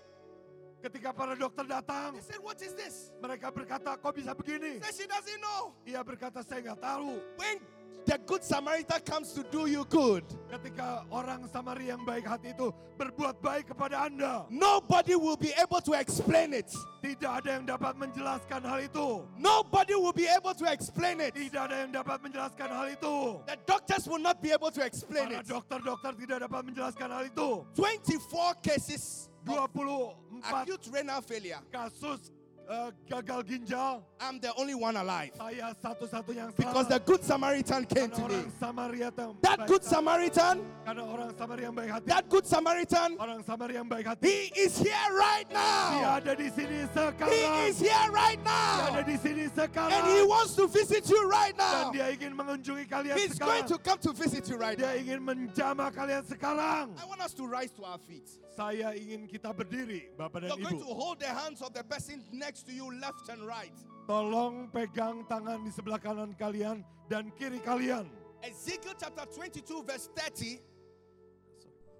Ketika 0.80 1.12
para 1.12 1.36
dokter 1.36 1.64
datang, 1.68 2.16
they 2.16 2.24
said, 2.24 2.40
What 2.40 2.56
is 2.64 2.72
this? 2.72 3.12
mereka 3.20 3.52
berkata, 3.52 4.00
kok 4.00 4.16
bisa 4.16 4.32
begini? 4.32 4.80
Said 4.80 4.96
she 4.96 5.06
doesn't 5.06 5.40
know. 5.40 5.76
Ia 5.84 6.00
berkata, 6.00 6.40
saya 6.40 6.64
nggak 6.72 6.80
tahu. 6.80 7.20
When 7.36 7.60
the 8.08 8.16
good 8.24 8.40
Samaritan 8.40 9.04
comes 9.04 9.36
to 9.36 9.44
do 9.52 9.68
you 9.68 9.84
good, 9.92 10.24
Ketika 10.48 11.04
orang 11.12 11.44
Samaria 11.52 11.94
yang 11.94 12.02
baik 12.08 12.24
hati 12.24 12.56
itu 12.56 12.72
berbuat 12.96 13.44
baik 13.44 13.76
kepada 13.76 14.08
Anda, 14.08 14.48
nobody 14.48 15.14
will 15.20 15.36
be 15.36 15.52
able 15.60 15.84
to 15.84 15.92
explain 15.92 16.56
it. 16.56 16.72
tidak 17.04 17.44
ada 17.44 17.60
yang 17.60 17.64
dapat 17.68 17.92
menjelaskan 18.00 18.60
hal 18.64 18.80
itu. 18.80 19.24
Nobody 19.36 19.94
will 20.00 20.16
be 20.16 20.24
able 20.32 20.56
to 20.56 20.64
explain 20.64 21.20
it. 21.20 21.36
Tidak 21.36 21.60
ada 21.60 21.84
yang 21.84 21.92
dapat 21.92 22.24
menjelaskan 22.24 22.68
hal 22.72 22.88
itu. 22.88 23.14
The 23.44 23.56
doctors 23.68 24.08
will 24.08 24.20
not 24.20 24.40
be 24.40 24.48
able 24.48 24.72
to 24.72 24.80
explain 24.80 25.28
Para 25.28 25.44
it. 25.44 25.48
dokter-dokter 25.48 26.12
tidak 26.24 26.48
dapat 26.48 26.60
menjelaskan 26.72 27.08
hal 27.12 27.24
itu. 27.28 27.48
24 27.76 28.64
cases 28.64 29.28
of 29.48 29.72
24 29.72 30.14
acute 30.54 30.88
renal 30.92 31.20
failure. 31.22 31.58
kasus 31.72 32.30
eh, 32.70 32.90
gagal 33.10 33.42
ginjal, 33.44 34.02
I'm 34.20 34.38
the 34.38 34.54
only 34.54 34.74
one 34.78 34.94
alive. 34.96 35.34
saya 35.34 35.74
satu-satunya 35.82 36.46
yang 36.48 36.52
Because 36.56 36.86
the 36.88 37.00
good 37.02 37.22
Samaritan 37.24 37.82
came 37.84 38.10
to 38.14 38.22
me. 38.28 38.34
orang 38.46 38.52
Samaria 38.60 39.08
yang 39.10 39.34
That 39.42 39.66
good. 39.66 39.82
Samaritan, 39.84 40.62
Karena 40.86 41.02
orang 41.02 41.30
Samaria 41.34 41.64
yang 41.66 41.74
baik 41.74 41.90
hati. 41.90 42.06
that 42.06 42.24
good 42.30 42.46
Samaritan, 42.46 43.10
Orang 43.18 43.42
Samaria 43.42 43.76
yang 43.82 43.88
baik 43.90 44.06
hati. 44.06 44.28
he 44.54 44.60
is 44.70 44.78
here 44.78 45.08
right 45.18 45.48
Dia 45.50 45.58
now. 45.58 46.16
ada 46.22 46.32
di 46.38 46.48
sini 46.50 46.86
He 47.26 47.44
is 47.68 47.78
here 47.80 48.06
right 48.14 48.38
Dia 48.38 48.60
ada 48.86 49.00
now. 49.00 49.02
di 49.02 49.16
sini 49.18 49.44
And 49.50 49.50
he 49.50 50.22
sekarang. 50.22 50.28
wants 50.28 50.54
to 50.54 50.64
visit 50.68 51.08
you 51.10 51.20
right 51.28 51.56
Dan 51.56 51.90
now. 51.90 51.90
dia 51.90 52.06
ingin 52.14 52.32
mengunjungi 52.38 52.86
kalian 52.86 53.16
He's 53.18 53.34
going 53.38 53.66
to 53.66 53.78
come 53.82 53.98
to 53.98 54.12
visit 54.12 54.46
you 54.48 54.56
right 54.56 54.78
now. 54.78 54.92
Dia 54.94 55.00
ingin 55.02 55.18
menjamah 55.24 55.90
kalian 55.90 56.22
sekarang. 56.28 56.94
I 56.94 57.04
want 57.08 57.20
us 57.20 57.34
to 57.34 57.46
rise 57.48 57.72
to 57.74 57.82
our 57.84 57.98
feet. 57.98 58.28
Saya 58.54 58.92
ingin 58.92 59.24
kita 59.24 59.56
berdiri, 59.56 60.12
Bapak 60.20 60.44
dan 60.44 60.52
You're 60.52 60.60
going 60.68 60.78
to 60.78 60.84
Ibu. 60.84 60.94
hold 61.00 61.16
the 61.20 61.32
hands 61.32 61.62
of 61.64 61.72
the 61.72 61.80
person 61.82 62.20
next 62.34 62.59
to 62.64 62.72
you, 62.72 62.88
left 63.00 63.28
and 63.28 63.42
right. 63.46 63.74
Tolong 64.08 64.68
pegang 64.74 65.22
tangan 65.28 65.62
di 65.62 65.70
sebelah 65.70 66.00
kanan 66.02 66.34
kalian 66.34 66.82
dan 67.06 67.30
kiri 67.38 67.62
kalian. 67.62 68.08
Ezekiel 68.40 68.96
chapter 68.96 69.28
22, 69.28 69.84
verse 69.84 70.08
30. 70.16 70.60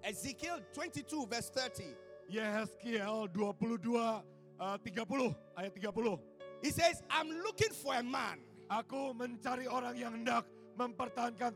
Ezekiel 0.02 0.58
22, 0.72 1.28
verse 1.28 1.50
30. 1.52 1.92
Yehezkiel 2.30 3.28
22 3.34 3.98
eh, 3.98 4.76
30 4.86 5.34
ayat 5.58 5.72
30. 5.76 6.18
He 6.62 6.70
says, 6.70 7.02
I'm 7.10 7.28
looking 7.42 7.72
for 7.72 7.96
a 7.96 8.04
man 8.04 8.40
Aku 8.70 9.10
mencari 9.18 9.66
orang 9.66 9.98
yang 9.98 10.22
hendak 10.22 10.46
mempertahankan 10.78 11.50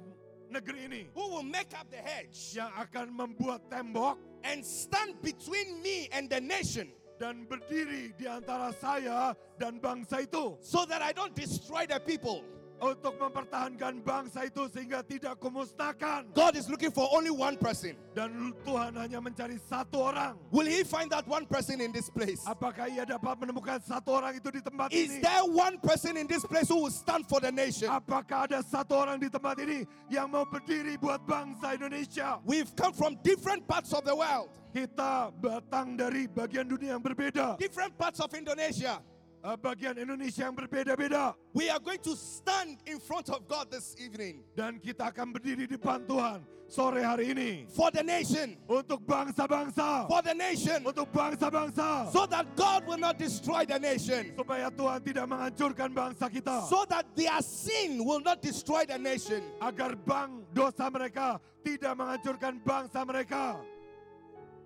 negeri 0.51 0.91
ini 0.91 1.03
who 1.15 1.23
will 1.31 1.47
make 1.47 1.71
up 1.79 1.87
the 1.87 2.03
hedge 2.03 2.59
yang 2.59 2.67
akan 2.75 3.15
membuat 3.15 3.63
tembok 3.71 4.19
and 4.43 4.67
stand 4.67 5.15
between 5.23 5.79
me 5.79 6.11
and 6.11 6.27
the 6.27 6.43
nation 6.43 6.91
dan 7.25 7.49
berdiri 7.49 8.13
di 8.21 8.29
antara 8.29 8.69
saya 8.77 9.33
dan 9.57 9.81
bangsa 9.81 10.21
itu 10.21 10.61
so 10.61 10.85
that 10.85 11.01
I 11.01 11.17
don't 11.17 11.33
destroy 11.33 11.89
the 11.89 11.97
people. 11.97 12.45
Untuk 12.85 13.17
mempertahankan 13.17 14.05
bangsa 14.05 14.45
itu 14.45 14.69
sehingga 14.69 15.01
tidak 15.01 15.41
kumusnahkan 15.41 16.29
God 16.37 16.53
is 16.53 16.69
looking 16.69 16.93
for 16.93 17.09
only 17.17 17.33
one 17.33 17.57
person. 17.57 17.97
dan 18.13 18.53
Tuhan 18.63 18.95
hanya 18.95 19.19
mencari 19.19 19.57
satu 19.59 20.13
orang. 20.13 20.37
Will 20.53 20.69
he 20.69 20.85
find 20.85 21.09
that 21.11 21.25
one 21.27 21.49
person 21.49 21.81
in 21.81 21.91
this 21.91 22.13
place? 22.13 22.45
Apakah 22.45 22.87
ia 22.87 23.03
dapat 23.03 23.41
menemukan 23.41 23.81
satu 23.83 24.21
orang 24.21 24.37
itu 24.39 24.53
di 24.53 24.61
tempat 24.63 24.93
Is 24.93 25.11
ini? 25.11 25.25
there 25.25 25.43
one 25.49 25.81
person 25.81 26.15
in 26.15 26.29
this 26.29 26.45
place 26.47 26.69
who 26.69 26.85
will 26.85 26.95
stand 26.95 27.25
for 27.27 27.41
the 27.41 27.51
nation? 27.51 27.89
Apakah 27.91 28.47
ada 28.47 28.61
satu 28.63 28.95
orang 29.01 29.19
di 29.19 29.27
tempat 29.27 29.59
ini 29.65 29.83
yang 30.13 30.29
mau 30.31 30.45
berdiri 30.47 30.95
buat 31.01 31.25
bangsa 31.27 31.75
Indonesia? 31.75 32.39
We've 32.47 32.71
come 32.77 32.93
from 32.95 33.17
different 33.25 33.67
parts 33.67 33.91
of 33.91 34.05
the 34.07 34.15
world, 34.15 34.53
Kita 34.75 35.31
datang 35.39 35.95
dari 35.95 36.27
bagian 36.27 36.67
dunia 36.67 36.99
yang 36.99 37.03
berbeda, 37.03 37.55
different 37.59 37.95
parts 37.99 38.19
of 38.19 38.31
Indonesia. 38.35 38.99
Eh, 39.45 39.57
bagian 39.61 39.95
Indonesia 40.01 40.49
yang 40.49 40.57
berbeda-beda. 40.57 41.35
We 41.53 41.69
are 41.69 41.81
going 41.81 42.01
to 42.09 42.17
stand 42.17 42.81
in 42.89 42.97
front 42.99 43.29
of 43.29 43.45
God 43.47 43.69
this 43.71 43.93
evening 44.01 44.41
Dan 44.57 44.81
kita 44.81 45.13
akan 45.13 45.37
berdiri 45.37 45.69
di 45.69 45.77
depan 45.77 46.03
Tuhan 46.09 46.41
sore 46.65 47.05
hari 47.05 47.31
ini. 47.37 47.69
for 47.71 47.93
the 47.93 48.01
nation, 48.03 48.57
Untuk 48.65 49.05
bangsa-bangsa. 49.05 50.09
for 50.09 50.25
the 50.25 50.33
nation, 50.35 50.81
Untuk 50.83 51.13
bangsa-bangsa. 51.13 52.09
so 52.11 52.25
that 52.27 52.49
God 52.57 52.89
will 52.89 52.99
not 52.99 53.21
destroy 53.21 53.69
the 53.69 53.77
nation, 53.79 54.33
Supaya 54.33 54.73
Tuhan 54.73 55.05
tidak 55.05 55.29
menghancurkan 55.29 55.93
bangsa 55.93 56.27
kita. 56.33 56.65
so 56.67 56.89
that 56.89 57.05
their 57.15 57.39
sin 57.45 58.01
will 58.03 58.21
not 58.25 58.41
destroy 58.41 58.83
the 58.89 58.97
nation. 58.99 59.45
Agar 59.61 59.93
bang 59.95 60.41
dosa 60.57 60.89
mereka 60.89 61.37
tidak 61.63 61.93
menghancurkan 61.95 62.57
bangsa 62.65 63.05
mereka. 63.05 63.61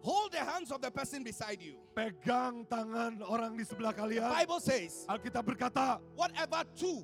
Hold 0.03 0.33
the 0.33 0.43
hands 0.45 0.71
of 0.71 0.81
the 0.81 0.91
person 0.91 1.23
beside 1.23 1.59
you. 1.61 1.75
Pegang 1.95 2.63
tangan 2.69 3.19
orang 3.27 3.59
di 3.59 3.65
sebelah 3.67 3.91
The 3.93 4.01
kalian. 4.03 4.31
Bible 4.31 4.61
says, 4.63 5.05
Alkitab 5.11 5.43
berkata, 5.45 5.99
whatever 6.15 6.63
two, 6.77 7.03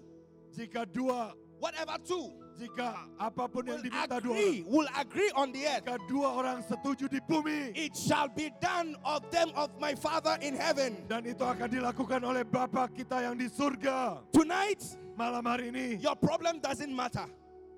jika 0.54 0.86
dua, 0.86 1.34
whatever 1.58 1.98
two 2.06 2.30
jika 2.54 2.94
apa 3.18 3.50
pun 3.50 3.66
yang 3.66 3.82
diminta 3.82 4.22
dua 4.22 4.30
orang, 4.30 4.38
agree, 4.38 4.62
will 4.62 4.86
agree 4.94 5.30
on 5.34 5.50
the 5.50 5.66
earth, 5.66 5.82
jika 5.82 5.98
dua 6.06 6.28
orang 6.38 6.62
setuju 6.62 7.10
di 7.10 7.18
bumi, 7.26 7.74
it 7.74 7.90
shall 7.98 8.30
be 8.30 8.46
done 8.62 8.94
of 9.02 9.26
them 9.34 9.50
of 9.58 9.74
my 9.82 9.90
Father 9.98 10.38
in 10.38 10.54
heaven. 10.54 11.02
dan 11.10 11.26
itu 11.26 11.42
akan 11.42 11.66
dilakukan 11.66 12.22
oleh 12.22 12.46
Bapa 12.46 12.86
kita 12.94 13.26
yang 13.26 13.34
di 13.34 13.50
surga. 13.50 14.22
Tonight, 14.30 15.02
Malam 15.18 15.42
hari 15.46 15.70
ini, 15.74 15.98
your 15.98 16.14
problem 16.14 16.62
doesn't 16.62 16.90
matter. 16.94 17.26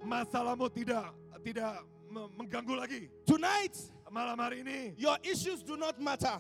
masalahmu 0.05 0.69
tidak 0.77 1.09
tidak 1.41 1.81
me- 2.13 2.29
mengganggu 2.37 2.75
lagi. 2.77 3.03
Tonight, 3.25 3.73
Malam 4.11 4.39
hari 4.39 4.63
ini, 4.63 4.95
your 4.97 5.17
issues 5.23 5.63
do 5.63 5.77
not 5.77 5.99
matter. 6.01 6.39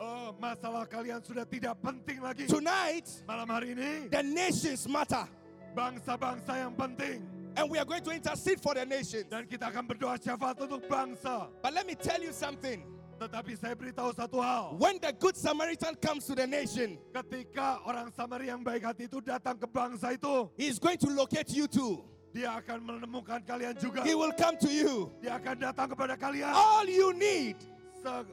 oh, 0.00 0.30
masalah 0.38 0.86
kalian 0.86 1.18
sudah 1.20 1.42
tidak 1.44 1.74
penting 1.82 2.22
lagi. 2.22 2.46
Tonight, 2.46 3.04
Malam 3.26 3.48
hari 3.50 3.74
ini, 3.74 4.06
the 4.08 4.22
nations 4.22 4.86
matter. 4.86 5.26
bangsa-bangsa 5.74 6.54
yang 6.58 6.74
penting. 6.78 7.22
And 7.58 7.66
we 7.66 7.76
are 7.78 7.84
going 7.84 8.02
to 8.06 8.14
intercede 8.14 8.62
for 8.62 8.74
the 8.78 8.86
nations. 8.86 9.26
Dan 9.26 9.44
kita 9.50 9.66
akan 9.66 9.82
berdoa 9.90 10.14
syafaat 10.14 10.62
untuk 10.62 10.86
bangsa. 10.86 11.50
But 11.58 11.74
let 11.74 11.86
me 11.90 11.98
tell 11.98 12.22
you 12.22 12.30
something. 12.30 12.86
Tetapi 13.18 13.58
saya 13.58 13.74
beritahu 13.74 14.14
satu 14.14 14.38
hal. 14.38 14.78
When 14.78 15.02
the 15.02 15.10
good 15.10 15.34
Samaritan 15.34 15.98
comes 15.98 16.22
to 16.30 16.38
the 16.38 16.46
nation, 16.46 17.02
Ketika 17.10 17.82
orang 17.82 18.14
Samaria 18.14 18.54
yang 18.54 18.62
baik 18.62 18.86
hati 18.86 19.10
itu 19.10 19.18
datang 19.18 19.58
ke 19.58 19.66
bangsa 19.66 20.14
itu, 20.14 20.46
he 20.54 20.70
is 20.70 20.78
going 20.78 20.94
to 21.02 21.10
locate 21.10 21.50
you 21.50 21.66
too. 21.66 22.06
Dia 22.32 22.54
akan 22.60 22.78
menemukan 22.84 23.40
kalian 23.42 23.74
juga. 23.80 24.04
He 24.04 24.12
will 24.14 24.32
come 24.36 24.56
to 24.60 24.68
you. 24.70 25.08
Dia 25.24 25.40
akan 25.40 25.56
datang 25.58 25.88
kepada 25.92 26.14
kalian. 26.14 26.52
All 26.52 26.84
you 26.86 27.12
need, 27.16 27.56
Se- 27.98 28.26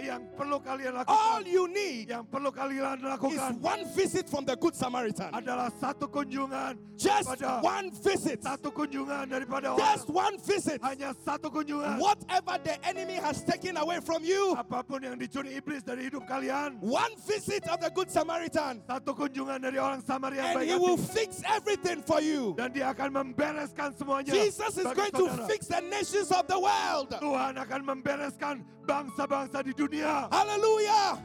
yang 0.00 0.24
perlu 0.32 0.56
kalian 0.62 0.96
all 1.04 1.04
lakukan, 1.04 1.44
you 1.44 1.68
need 1.68 2.08
yang 2.08 2.24
perlu 2.24 2.48
kalian 2.48 2.96
is 2.96 3.04
lakukan 3.04 3.52
one 3.60 3.84
visit 3.92 4.24
from 4.24 4.44
the 4.48 4.56
good 4.56 4.72
Samaritan. 4.72 5.28
adalah 5.36 5.68
satu 5.76 6.08
kunjungan 6.08 6.80
Just 6.96 7.34
one 7.60 7.90
visit. 7.98 8.38
satu 8.46 8.70
kunjungan 8.70 9.26
daripada 9.26 9.74
Just 9.74 10.06
orang. 10.06 10.30
one 10.32 10.36
visit. 10.46 10.78
Hanya 10.80 11.10
satu 11.26 11.50
kunjungan. 11.50 11.98
Whatever 11.98 12.62
the 12.62 12.78
enemy 12.86 13.18
has 13.18 13.42
taken 13.42 13.74
away 13.76 13.98
from 13.98 14.22
you, 14.22 14.54
Apa 14.54 14.86
pun 14.86 15.02
yang 15.02 15.18
dicuri 15.18 15.58
iblis 15.58 15.82
dari 15.82 16.06
hidup 16.06 16.22
kalian, 16.30 16.78
one 16.78 17.10
visit 17.26 17.66
of 17.66 17.82
the 17.82 17.90
good 17.90 18.06
Samaritan, 18.06 18.80
satu 18.86 19.18
kunjungan 19.18 19.58
dari 19.58 19.82
orang 19.82 19.98
Samaria 20.06 20.46
and 20.46 20.62
baik 20.62 20.70
he 20.70 20.76
will 20.78 20.94
fix 21.00 21.42
everything 21.50 21.98
for 22.06 22.22
you. 22.22 22.54
Dan 22.54 22.70
dia 22.70 22.94
akan 22.94 23.10
membereskan 23.34 23.90
semuanya. 23.98 24.30
Jesus 24.30 24.78
is 24.78 24.86
going 24.94 25.10
to 25.10 25.26
saudara. 25.26 25.50
fix 25.50 25.66
the 25.66 25.82
nations 25.90 26.30
of 26.30 26.46
the 26.46 26.56
world. 26.56 27.10
Tuhan 27.18 27.58
akan 27.58 27.80
membereskan 27.82 28.62
bangsa-bangsa 28.86 29.58
di 29.66 29.74
dunia. 29.74 29.81
Hallelujah! 29.90 31.18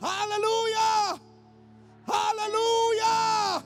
Hallelujah! 0.00 1.18
Hallelujah! 2.06 3.62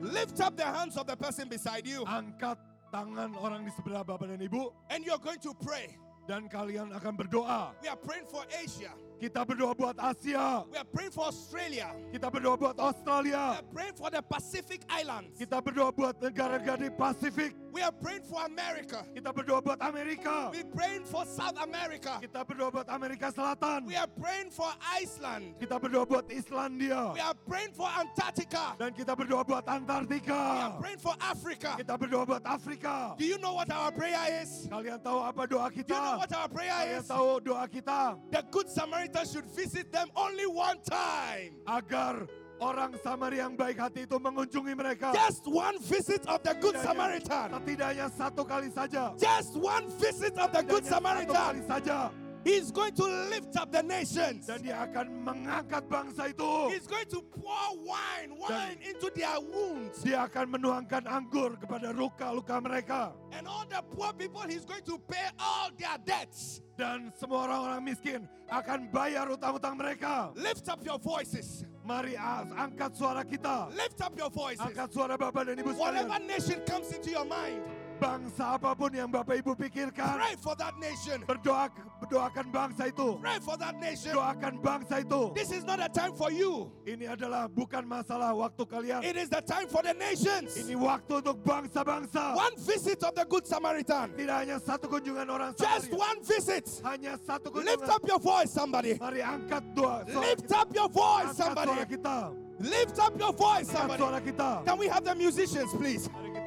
Lift 0.00 0.40
up 0.40 0.56
the 0.56 0.64
hands 0.64 0.96
of 0.96 1.06
the 1.06 1.16
person 1.16 1.48
beside 1.48 1.86
you, 1.86 2.04
Angkat 2.06 2.56
tangan 2.94 3.34
orang 3.42 3.66
di 3.66 3.72
sebelah 3.74 4.06
Bapak 4.06 4.30
dan 4.30 4.38
Ibu 4.38 4.70
and 4.94 5.02
you're 5.02 5.18
going 5.18 5.40
to 5.42 5.50
pray. 5.58 5.98
dan 6.26 6.50
kalian 6.50 6.90
akan 6.90 7.14
berdoa. 7.14 7.70
We 7.78 7.86
are 7.86 7.94
praying 7.94 8.26
for 8.26 8.42
Asia. 8.50 8.90
Kita 9.22 9.46
berdoa 9.46 9.78
buat 9.78 9.94
Asia. 9.94 10.66
We 10.66 10.74
are 10.74 10.90
praying 10.90 11.14
for 11.14 11.30
Australia. 11.30 11.94
Kita 12.10 12.26
berdoa 12.34 12.58
buat 12.58 12.74
We 12.74 12.82
Australia. 12.82 13.62
are 13.62 13.66
praying 13.70 13.94
for 13.94 14.10
the 14.10 14.18
Pacific 14.26 14.82
Islands. 14.90 15.38
Kita 15.38 15.62
berdoa 15.62 15.94
buat 15.94 16.18
negara-negara 16.18 16.82
di 16.82 16.90
Pasifik. 16.90 17.54
We 17.76 17.82
are 17.84 17.92
praying 17.92 18.24
for 18.24 18.40
America. 18.40 19.04
Kita 19.12 19.36
berdoa 19.36 19.60
buat 19.60 19.76
Amerika. 19.84 20.48
We're 20.48 20.64
praying 20.64 21.04
for 21.04 21.28
South 21.28 21.60
America. 21.60 22.16
Kita 22.24 22.40
berdoa 22.40 22.72
buat 22.72 22.88
Amerika 22.88 23.28
Selatan. 23.28 23.84
We 23.84 24.00
are 24.00 24.08
praying 24.08 24.48
for 24.48 24.72
Iceland. 24.80 25.60
Kita 25.60 25.76
berdoa 25.76 26.08
buat 26.08 26.24
We 26.24 26.40
Islandia. 26.40 27.12
are 27.20 27.36
praying 27.44 27.76
for 27.76 27.84
Antarctica. 27.92 28.80
Dan 28.80 28.96
kita 28.96 29.12
berdoa 29.12 29.44
buat 29.44 29.60
We 29.60 29.68
are 29.68 29.76
Antartika. 29.76 30.40
praying 30.80 31.02
for 31.04 31.12
Africa. 31.20 31.76
Kita 31.76 32.00
berdoa 32.00 32.24
buat 32.24 32.44
Afrika. 32.48 33.12
Do 33.20 33.28
you 33.28 33.36
know 33.44 33.52
what 33.52 33.68
our 33.68 33.92
prayer 33.92 34.24
is? 34.40 34.64
Kalian 34.72 35.04
tahu 35.04 35.20
apa 35.20 35.44
doa 35.44 35.68
Do 35.68 35.76
you 35.76 35.84
know 35.84 36.16
kita? 36.16 36.16
what 36.16 36.32
our 36.32 36.48
prayer 36.48 36.80
Kalian 36.80 37.04
is? 37.04 37.12
tahu 37.12 37.28
doa 37.44 37.64
kita? 37.68 38.00
The 38.32 38.40
Good 38.48 38.72
Samaritan 38.72 39.28
should 39.28 39.44
visit 39.52 39.92
them 39.92 40.08
only 40.16 40.48
one 40.48 40.80
time. 40.80 41.60
Agar 41.68 42.24
orang 42.60 42.96
Samaria 43.00 43.44
yang 43.46 43.54
baik 43.54 43.76
hati 43.76 44.08
itu 44.08 44.16
mengunjungi 44.16 44.72
mereka. 44.72 45.12
Just 45.12 45.44
one 45.44 45.76
visit 45.82 46.24
of 46.26 46.40
the 46.42 46.54
Good 46.56 46.76
Samaritan. 46.80 47.52
Setidaknya 47.52 48.06
satu 48.12 48.42
kali 48.46 48.68
saja. 48.72 49.12
Just 49.20 49.56
one 49.56 49.86
visit 50.00 50.34
of 50.40 50.50
the 50.52 50.62
Good 50.64 50.84
Setidaknya 50.84 51.24
Satu 51.26 51.34
kali 51.34 51.60
Samaritan. 51.60 51.68
saja. 51.68 51.98
He's 52.46 52.70
going 52.70 52.94
to 52.94 53.02
lift 53.26 53.58
up 53.58 53.74
the 53.74 53.82
nations. 53.82 54.46
Dan 54.46 54.62
dia 54.62 54.86
akan 54.86 55.18
mengangkat 55.26 55.82
bangsa 55.90 56.30
itu. 56.30 56.70
He's 56.70 56.86
going 56.86 57.10
to 57.10 57.18
pour 57.34 57.74
wine, 57.82 58.38
wine 58.38 58.78
into 58.86 59.10
their 59.18 59.34
wounds. 59.42 60.06
Dia 60.06 60.30
akan 60.30 60.54
menuangkan 60.54 61.10
anggur 61.10 61.58
kepada 61.58 61.90
luka-luka 61.90 62.62
mereka. 62.62 63.18
And 63.34 63.50
all 63.50 63.66
the 63.66 63.82
poor 63.90 64.14
people, 64.14 64.46
he's 64.46 64.62
going 64.62 64.86
to 64.86 64.94
pay 65.10 65.26
all 65.42 65.74
their 65.74 65.98
debts. 66.06 66.62
Dan 66.78 67.10
semua 67.18 67.50
orang-orang 67.50 67.82
miskin 67.82 68.20
akan 68.46 68.94
bayar 68.94 69.26
utang-utang 69.26 69.74
mereka. 69.74 70.30
Lift 70.38 70.70
up 70.70 70.86
your 70.86 71.02
voices. 71.02 71.66
Mari 71.86 72.18
a- 72.18 72.42
angkat 72.66 72.98
suara 72.98 73.22
kita. 73.22 73.70
Lift 73.70 74.02
up 74.02 74.10
your 74.18 74.26
voices. 74.30 74.58
Angkat 74.58 74.90
suara 74.90 75.14
Bapak 75.14 75.46
dan 75.46 75.54
Ibu 75.54 75.70
sekalian. 75.70 75.78
Whatever 75.78 76.18
nation 76.26 76.58
comes 76.66 76.90
into 76.90 77.14
your 77.14 77.22
mind, 77.24 77.62
Bangsa 77.96 78.60
apa 78.60 78.76
pun 78.76 78.92
yang 78.92 79.08
Bapak 79.08 79.40
Ibu 79.40 79.56
pikirkan, 79.56 80.20
Pray 80.20 80.36
for 80.36 80.52
that 80.60 80.76
nation. 80.76 81.24
berdoa 81.24 81.72
berdoakan 82.04 82.46
bangsa 82.52 82.92
itu. 82.92 83.16
Pray 83.16 83.38
for 83.40 83.56
that 83.56 83.72
nation. 83.80 84.12
Doakan 84.12 84.60
bangsa 84.60 85.00
itu. 85.00 85.32
This 85.32 85.48
is 85.50 85.64
not 85.64 85.80
a 85.80 85.88
time 85.88 86.12
for 86.12 86.28
you. 86.28 86.68
Ini 86.84 87.08
adalah 87.16 87.48
bukan 87.48 87.88
masalah 87.88 88.36
waktu 88.36 88.62
kalian. 88.68 89.00
It 89.00 89.16
is 89.16 89.32
the 89.32 89.40
time 89.40 89.64
for 89.66 89.80
the 89.80 89.96
nations. 89.96 90.60
Ini 90.60 90.76
waktu 90.76 91.24
untuk 91.24 91.40
bangsa-bangsa. 91.40 92.36
One 92.36 92.52
visit 92.60 93.00
of 93.00 93.16
the 93.16 93.24
Good 93.24 93.48
Samaritan. 93.48 94.12
Tidak 94.12 94.36
hanya 94.44 94.60
satu 94.60 94.92
kunjungan 94.92 95.24
orang 95.32 95.50
Just 95.56 95.88
Samaria. 95.88 95.96
one 95.96 96.18
visit. 96.20 96.66
Hanya 96.84 97.16
satu 97.16 97.48
Lift 97.56 97.80
kunjungan. 97.80 97.96
up 97.96 98.02
your 98.04 98.20
voice, 98.20 98.50
somebody. 98.52 98.92
Mari 99.00 99.24
angkat 99.24 99.64
doa. 99.72 100.04
Lift 100.04 100.44
kita. 100.52 100.60
up 100.60 100.68
your 100.76 100.90
voice, 100.92 101.32
Angkat 101.32 101.54
suara 101.56 101.64
somebody. 101.64 101.84
kita. 101.96 102.16
Lift 102.56 102.96
up 103.00 103.12
your 103.16 103.32
voice, 103.32 103.68
Angkat 103.68 103.76
somebody. 103.80 104.00
suara 104.04 104.20
kita. 104.20 104.48
Can 104.68 104.76
we 104.76 104.86
have 104.88 105.04
the 105.04 105.14
musicians, 105.16 105.72
please? 105.72 106.08
Mari 106.12 106.28
kita. 106.36 106.45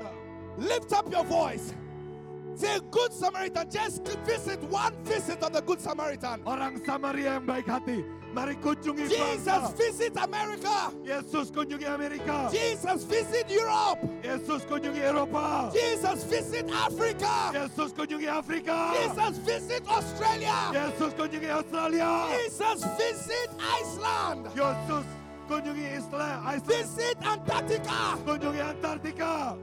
Lift 0.59 0.93
up 0.93 1.11
your 1.11 1.23
voice. 1.23 1.73
Say, 2.55 2.79
Good 2.91 3.13
Samaritan. 3.13 3.69
Just 3.71 4.05
visit 4.27 4.61
one 4.63 4.93
visit 5.03 5.41
of 5.41 5.53
the 5.53 5.61
Good 5.61 5.79
Samaritan. 5.79 6.41
Orang 6.45 6.83
Samaria 6.83 7.39
yang 7.39 7.45
baik 7.45 7.65
hati. 7.65 8.03
Mari 8.33 8.55
kunjungi 8.61 9.09
Jesus 9.09 9.73
visit 9.73 10.13
America. 10.17 10.93
Yesus 11.01 11.49
kunjungi 11.49 11.87
Amerika. 11.87 12.49
Jesus 12.51 13.03
visit 13.03 13.49
Europe. 13.49 13.97
Yesus 14.21 14.61
kunjungi 14.69 15.01
Eropa. 15.01 15.71
Jesus 15.73 16.23
visit 16.29 16.69
Africa. 16.69 17.49
Yesus 17.55 17.89
kunjungi 17.93 18.27
Afrika. 18.29 18.93
Jesus 18.93 19.37
visit 19.41 19.81
Australia. 19.89 20.53
Yesus 20.75 21.13
kunjungi 21.17 21.49
Australia. 21.49 22.27
Jesus 22.29 22.85
visit 23.01 23.49
Iceland. 23.81 24.45
Yesus 24.53 25.05
kunjungi. 25.49 25.97
Iceland. 25.97 26.61
Visit 26.67 27.17
Antarctica. 27.25 28.13
Kunjungi 28.27 28.61
Antartika. 28.61 29.57